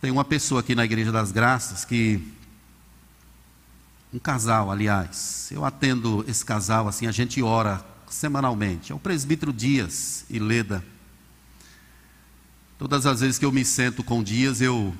[0.00, 2.18] Tem uma pessoa aqui na Igreja das Graças que.
[4.10, 5.50] Um casal, aliás.
[5.50, 8.90] Eu atendo esse casal assim, a gente ora semanalmente.
[8.90, 10.82] É o presbítero Dias e Leda.
[12.78, 14.96] Todas as vezes que eu me sento com Dias, eu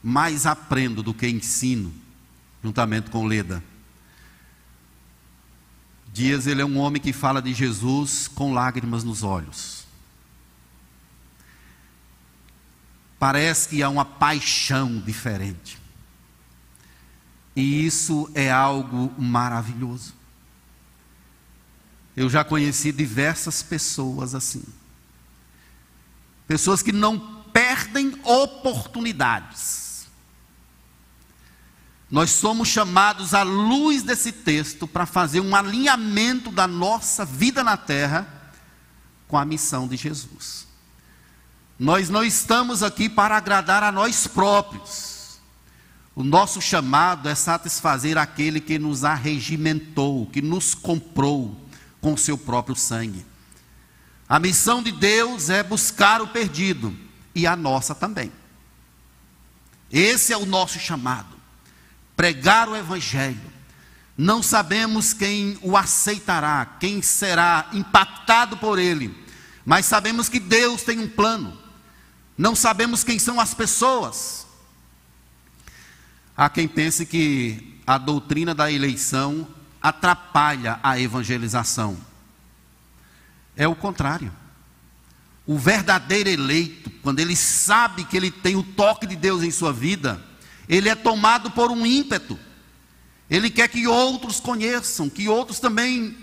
[0.00, 1.92] mais aprendo do que ensino,
[2.68, 3.64] juntamente com Leda.
[6.12, 9.86] Dias, ele é um homem que fala de Jesus com lágrimas nos olhos.
[13.18, 15.78] Parece que há uma paixão diferente.
[17.56, 20.14] E isso é algo maravilhoso.
[22.14, 24.62] Eu já conheci diversas pessoas assim.
[26.46, 29.87] Pessoas que não perdem oportunidades.
[32.10, 37.76] Nós somos chamados à luz desse texto para fazer um alinhamento da nossa vida na
[37.76, 38.26] terra
[39.26, 40.66] com a missão de Jesus.
[41.78, 45.38] Nós não estamos aqui para agradar a nós próprios.
[46.16, 51.56] O nosso chamado é satisfazer aquele que nos arregimentou, que nos comprou
[52.00, 53.24] com o seu próprio sangue.
[54.28, 56.96] A missão de Deus é buscar o perdido
[57.34, 58.32] e a nossa também.
[59.92, 61.37] Esse é o nosso chamado.
[62.18, 63.40] Pregar o evangelho.
[64.16, 69.16] Não sabemos quem o aceitará, quem será impactado por ele,
[69.64, 71.56] mas sabemos que Deus tem um plano.
[72.36, 74.48] Não sabemos quem são as pessoas.
[76.36, 79.46] Há quem pense que a doutrina da eleição
[79.80, 81.96] atrapalha a evangelização.
[83.56, 84.32] É o contrário.
[85.46, 89.72] O verdadeiro eleito, quando ele sabe que ele tem o toque de Deus em sua
[89.72, 90.20] vida,
[90.68, 92.38] ele é tomado por um ímpeto.
[93.30, 96.16] Ele quer que outros conheçam, que outros também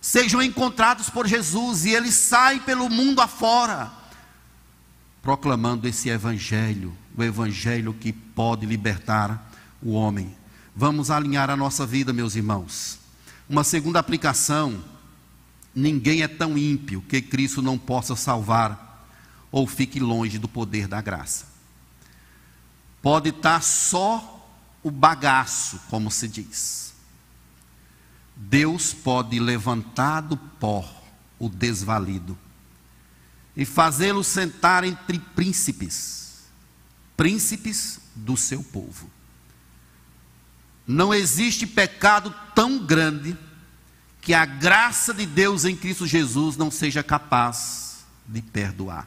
[0.00, 3.90] sejam encontrados por Jesus, e ele sai pelo mundo afora,
[5.22, 9.50] proclamando esse evangelho, o evangelho que pode libertar
[9.82, 10.36] o homem.
[10.76, 12.98] Vamos alinhar a nossa vida, meus irmãos.
[13.48, 14.82] Uma segunda aplicação
[15.74, 19.08] Ninguém é tão ímpio que Cristo não possa salvar
[19.50, 21.46] ou fique longe do poder da graça.
[23.04, 24.48] Pode estar só
[24.82, 26.94] o bagaço, como se diz.
[28.34, 30.90] Deus pode levantar do pó
[31.38, 32.36] o desvalido
[33.54, 36.44] e fazê-lo sentar entre príncipes,
[37.14, 39.10] príncipes do seu povo.
[40.86, 43.36] Não existe pecado tão grande
[44.22, 49.06] que a graça de Deus em Cristo Jesus não seja capaz de perdoar.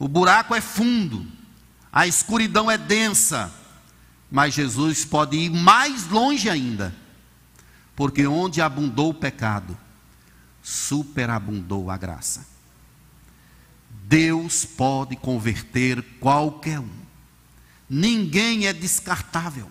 [0.00, 1.37] O buraco é fundo,
[1.98, 3.52] a escuridão é densa,
[4.30, 6.94] mas Jesus pode ir mais longe ainda,
[7.96, 9.76] porque onde abundou o pecado,
[10.62, 12.46] superabundou a graça.
[14.04, 16.88] Deus pode converter qualquer um,
[17.90, 19.68] ninguém é descartável.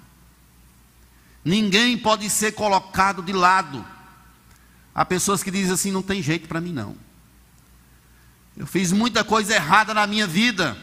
[1.46, 3.86] Ninguém pode ser colocado de lado.
[4.94, 6.94] Há pessoas que dizem assim: não tem jeito para mim não.
[8.58, 10.78] Eu fiz muita coisa errada na minha vida.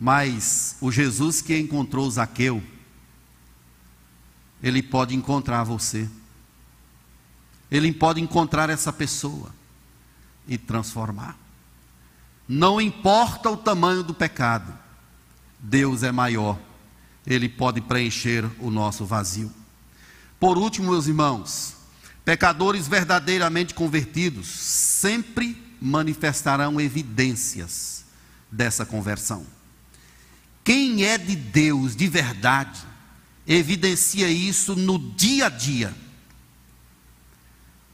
[0.00, 2.62] Mas o Jesus que encontrou Zaqueu
[4.62, 6.08] ele pode encontrar você.
[7.70, 9.50] Ele pode encontrar essa pessoa
[10.46, 11.36] e transformar.
[12.48, 14.72] Não importa o tamanho do pecado,
[15.58, 16.58] Deus é maior.
[17.26, 19.52] Ele pode preencher o nosso vazio.
[20.40, 21.76] Por último, meus irmãos,
[22.24, 28.04] pecadores verdadeiramente convertidos sempre manifestarão evidências
[28.50, 29.46] dessa conversão.
[30.68, 32.78] Quem é de Deus de verdade,
[33.46, 35.96] evidencia isso no dia a dia,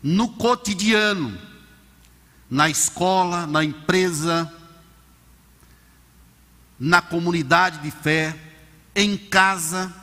[0.03, 1.41] no cotidiano,
[2.51, 4.53] na escola, na empresa,
[6.77, 8.37] na comunidade de fé,
[8.93, 9.95] em casa.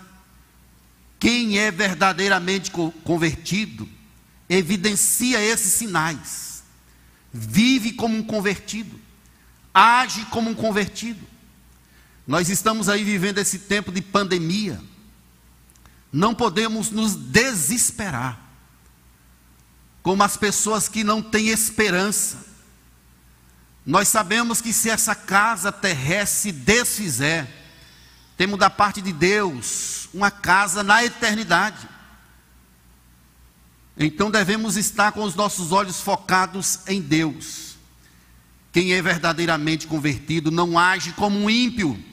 [1.19, 3.85] Quem é verdadeiramente convertido
[4.47, 6.63] evidencia esses sinais,
[7.33, 8.97] vive como um convertido,
[9.73, 11.30] age como um convertido.
[12.25, 14.81] Nós estamos aí vivendo esse tempo de pandemia.
[16.11, 18.39] Não podemos nos desesperar,
[20.03, 22.45] como as pessoas que não têm esperança.
[23.85, 27.47] Nós sabemos que se essa casa terrestre desfizer,
[28.37, 31.87] temos da parte de Deus uma casa na eternidade.
[33.97, 37.75] Então devemos estar com os nossos olhos focados em Deus.
[38.71, 42.10] Quem é verdadeiramente convertido não age como um ímpio.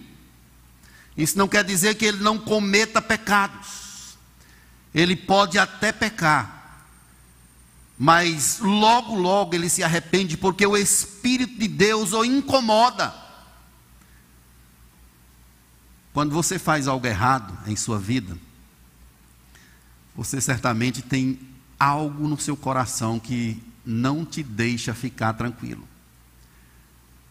[1.18, 3.78] Isso não quer dizer que ele não cometa pecados
[4.94, 6.86] ele pode até pecar,
[7.98, 13.14] mas logo, logo ele se arrepende, porque o Espírito de Deus o incomoda.
[16.12, 18.36] Quando você faz algo errado em sua vida,
[20.16, 21.38] você certamente tem
[21.78, 25.86] algo no seu coração que não te deixa ficar tranquilo.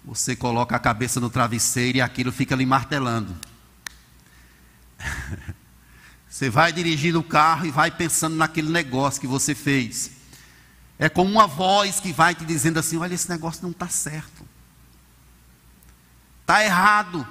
[0.05, 3.35] Você coloca a cabeça no travesseiro e aquilo fica lhe martelando.
[6.29, 10.11] Você vai dirigindo o carro e vai pensando naquele negócio que você fez.
[10.99, 14.47] É como uma voz que vai te dizendo assim: olha, esse negócio não está certo.
[16.41, 17.27] Está errado.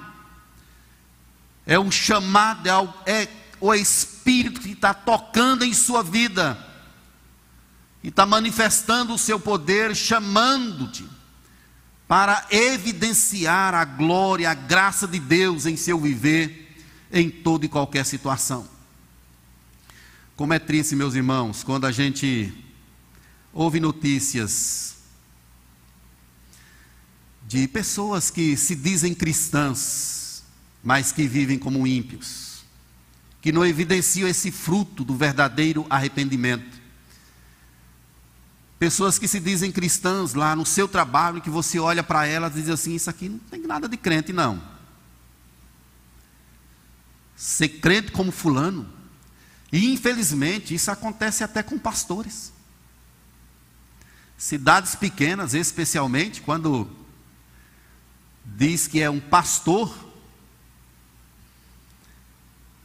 [1.65, 2.67] É um chamado,
[3.05, 3.29] é, é
[3.61, 6.57] o Espírito que está tocando em sua vida.
[8.03, 11.07] E está manifestando o seu poder, chamando-te
[12.07, 16.66] para evidenciar a glória, a graça de Deus em seu viver,
[17.11, 18.67] em toda e qualquer situação.
[20.35, 22.53] Como é triste, meus irmãos, quando a gente
[23.51, 24.97] ouve notícias
[27.47, 30.43] de pessoas que se dizem cristãs,
[30.83, 32.63] mas que vivem como ímpios,
[33.41, 36.77] que não evidenciam esse fruto do verdadeiro arrependimento.
[38.77, 42.61] Pessoas que se dizem cristãs lá no seu trabalho, que você olha para elas e
[42.61, 44.61] diz assim: Isso aqui não tem nada de crente, não.
[47.37, 48.91] Ser crente como Fulano,
[49.71, 52.51] e infelizmente isso acontece até com pastores.
[54.35, 56.89] Cidades pequenas, especialmente, quando
[58.43, 59.95] diz que é um pastor,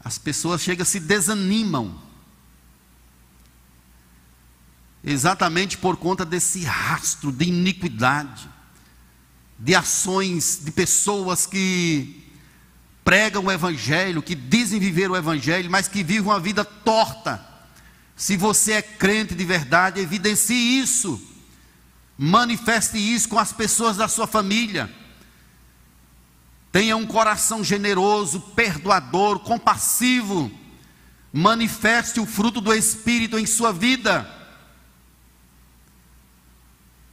[0.05, 1.99] as pessoas chegam se desanimam.
[5.05, 8.49] Exatamente por conta desse rastro de iniquidade,
[9.59, 12.22] de ações de pessoas que
[13.13, 17.47] pregam o Evangelho, que dizem viver o Evangelho, mas que vivem uma vida torta.
[18.17, 21.21] Se você é crente de verdade, evidencie isso,
[22.17, 24.91] manifeste isso com as pessoas da sua família.
[26.73, 30.51] Tenha um coração generoso, perdoador, compassivo.
[31.31, 34.27] Manifeste o fruto do Espírito em sua vida.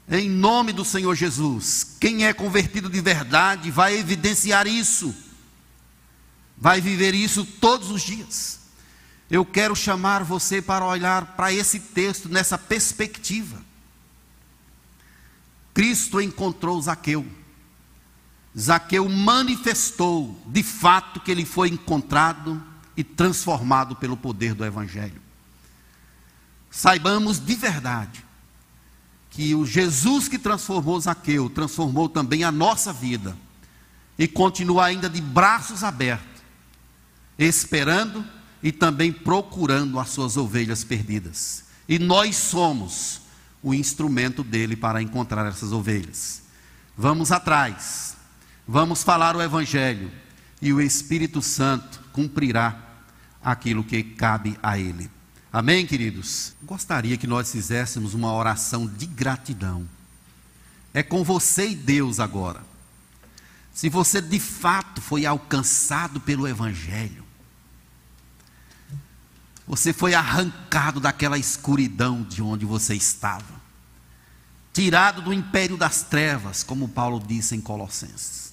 [0.09, 1.97] Em nome do Senhor Jesus.
[1.99, 5.27] Quem é convertido de verdade vai evidenciar isso
[6.59, 8.59] vai viver isso todos os dias.
[9.29, 13.61] Eu quero chamar você para olhar para esse texto nessa perspectiva.
[15.73, 17.25] Cristo encontrou Zaqueu.
[18.57, 22.61] Zaqueu manifestou de fato que ele foi encontrado
[22.97, 25.21] e transformado pelo poder do Evangelho.
[26.69, 28.25] Saibamos de verdade
[29.29, 33.37] que o Jesus que transformou Zaqueu transformou também a nossa vida
[34.17, 36.38] e continua ainda de braços abertos
[37.39, 38.25] esperando
[38.61, 41.63] e também procurando as suas ovelhas perdidas.
[41.87, 43.21] E nós somos
[43.63, 46.43] o instrumento dele para encontrar essas ovelhas.
[46.97, 48.17] Vamos atrás,
[48.67, 50.11] vamos falar o Evangelho,
[50.61, 52.77] e o Espírito Santo cumprirá
[53.41, 55.09] aquilo que cabe a ele.
[55.51, 56.53] Amém, queridos?
[56.61, 59.87] Gostaria que nós fizéssemos uma oração de gratidão.
[60.93, 62.61] É com você e Deus agora.
[63.73, 67.23] Se você de fato foi alcançado pelo Evangelho,
[69.69, 73.61] Você foi arrancado daquela escuridão de onde você estava,
[74.73, 78.51] tirado do império das trevas, como Paulo disse em Colossenses,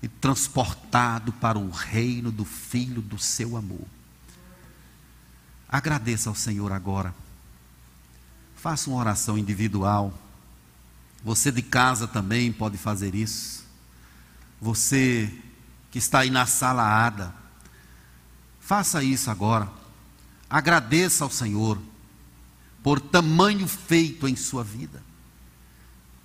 [0.00, 3.84] e transportado para o reino do Filho do seu amor.
[5.68, 7.12] Agradeça ao Senhor agora.
[8.54, 10.16] Faça uma oração individual.
[11.24, 13.64] Você de casa também pode fazer isso.
[14.60, 15.28] Você
[15.90, 17.34] que está aí na sala ADA,
[18.60, 19.79] faça isso agora.
[20.50, 21.78] Agradeça ao Senhor
[22.82, 25.00] por tamanho feito em sua vida.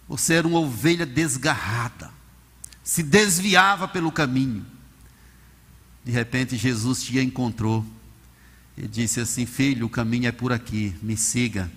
[0.07, 2.11] Você era uma ovelha desgarrada,
[2.83, 4.65] se desviava pelo caminho.
[6.03, 7.85] De repente Jesus te encontrou
[8.75, 11.71] e disse assim: Filho, o caminho é por aqui, me siga.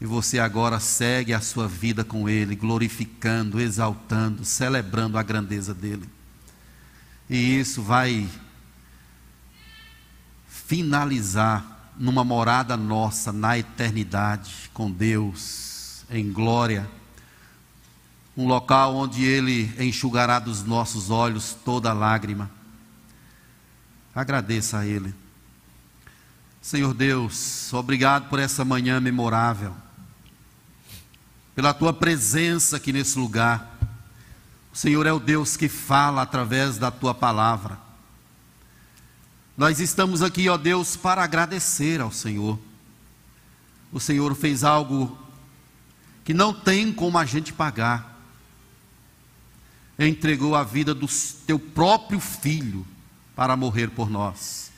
[0.00, 6.08] E você agora segue a sua vida com Ele, glorificando, exaltando, celebrando a grandeza dEle.
[7.30, 8.28] E isso vai
[10.66, 16.88] finalizar numa morada nossa na eternidade com Deus, em glória.
[18.36, 22.50] Um local onde Ele enxugará dos nossos olhos toda lágrima.
[24.14, 25.14] Agradeça a Ele.
[26.60, 29.76] Senhor Deus, obrigado por essa manhã memorável,
[31.54, 33.78] pela tua presença aqui nesse lugar.
[34.72, 37.83] O Senhor é o Deus que fala através da tua palavra.
[39.56, 42.58] Nós estamos aqui, ó Deus, para agradecer ao Senhor.
[43.92, 45.16] O Senhor fez algo
[46.24, 48.18] que não tem como a gente pagar.
[49.96, 51.06] Entregou a vida do
[51.46, 52.84] teu próprio filho
[53.36, 54.72] para morrer por nós.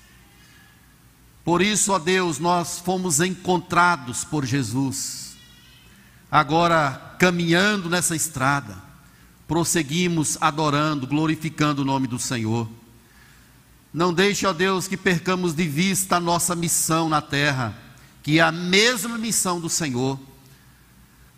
[1.43, 5.37] Por isso, ó Deus, nós fomos encontrados por Jesus.
[6.31, 8.77] Agora, caminhando nessa estrada,
[9.49, 12.68] prosseguimos adorando, glorificando o nome do Senhor.
[13.97, 17.75] Não deixe, ó Deus, que percamos de vista a nossa missão na terra,
[18.23, 20.21] que é a mesma missão do Senhor.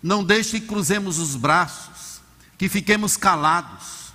[0.02, 2.20] Não deixe que cruzemos os braços,
[2.58, 4.12] que fiquemos calados,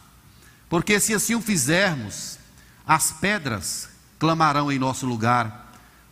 [0.70, 2.38] porque se assim o fizermos,
[2.86, 3.90] as pedras
[4.20, 5.64] clamarão em nosso lugar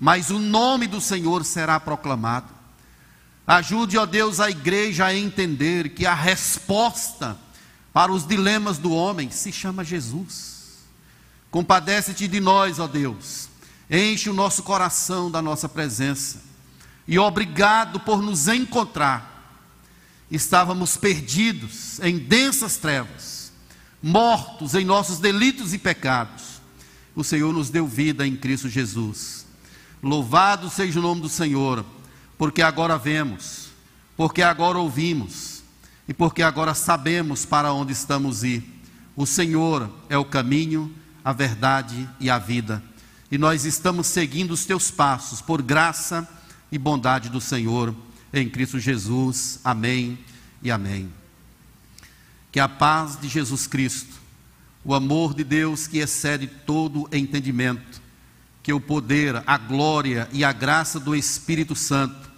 [0.01, 2.51] mas o nome do Senhor será proclamado.
[3.45, 7.37] Ajude, ó Deus, a igreja a entender que a resposta
[7.93, 10.50] para os dilemas do homem se chama Jesus.
[11.51, 13.49] Compadece-te de nós, ó Deus.
[13.89, 16.41] Enche o nosso coração da nossa presença.
[17.07, 19.29] E obrigado por nos encontrar.
[20.31, 23.51] Estávamos perdidos em densas trevas,
[24.01, 26.61] mortos em nossos delitos e pecados.
[27.13, 29.41] O Senhor nos deu vida em Cristo Jesus
[30.03, 31.85] Louvado seja o nome do Senhor,
[32.35, 33.67] porque agora vemos,
[34.17, 35.61] porque agora ouvimos
[36.07, 38.63] e porque agora sabemos para onde estamos ir.
[39.15, 40.91] O Senhor é o caminho,
[41.23, 42.81] a verdade e a vida.
[43.31, 46.27] E nós estamos seguindo os teus passos por graça
[46.71, 47.95] e bondade do Senhor
[48.33, 49.59] em Cristo Jesus.
[49.63, 50.19] Amém
[50.61, 51.11] e amém.
[52.51, 54.19] Que a paz de Jesus Cristo,
[54.83, 58.01] o amor de Deus que excede todo entendimento,
[58.63, 62.29] que o poder, a glória e a graça do Espírito Santo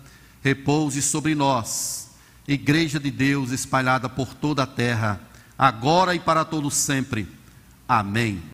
[0.44, 2.10] repouse sobre nós,
[2.46, 5.22] Igreja de Deus espalhada por toda a terra,
[5.58, 7.26] agora e para todos sempre.
[7.88, 8.44] Amém.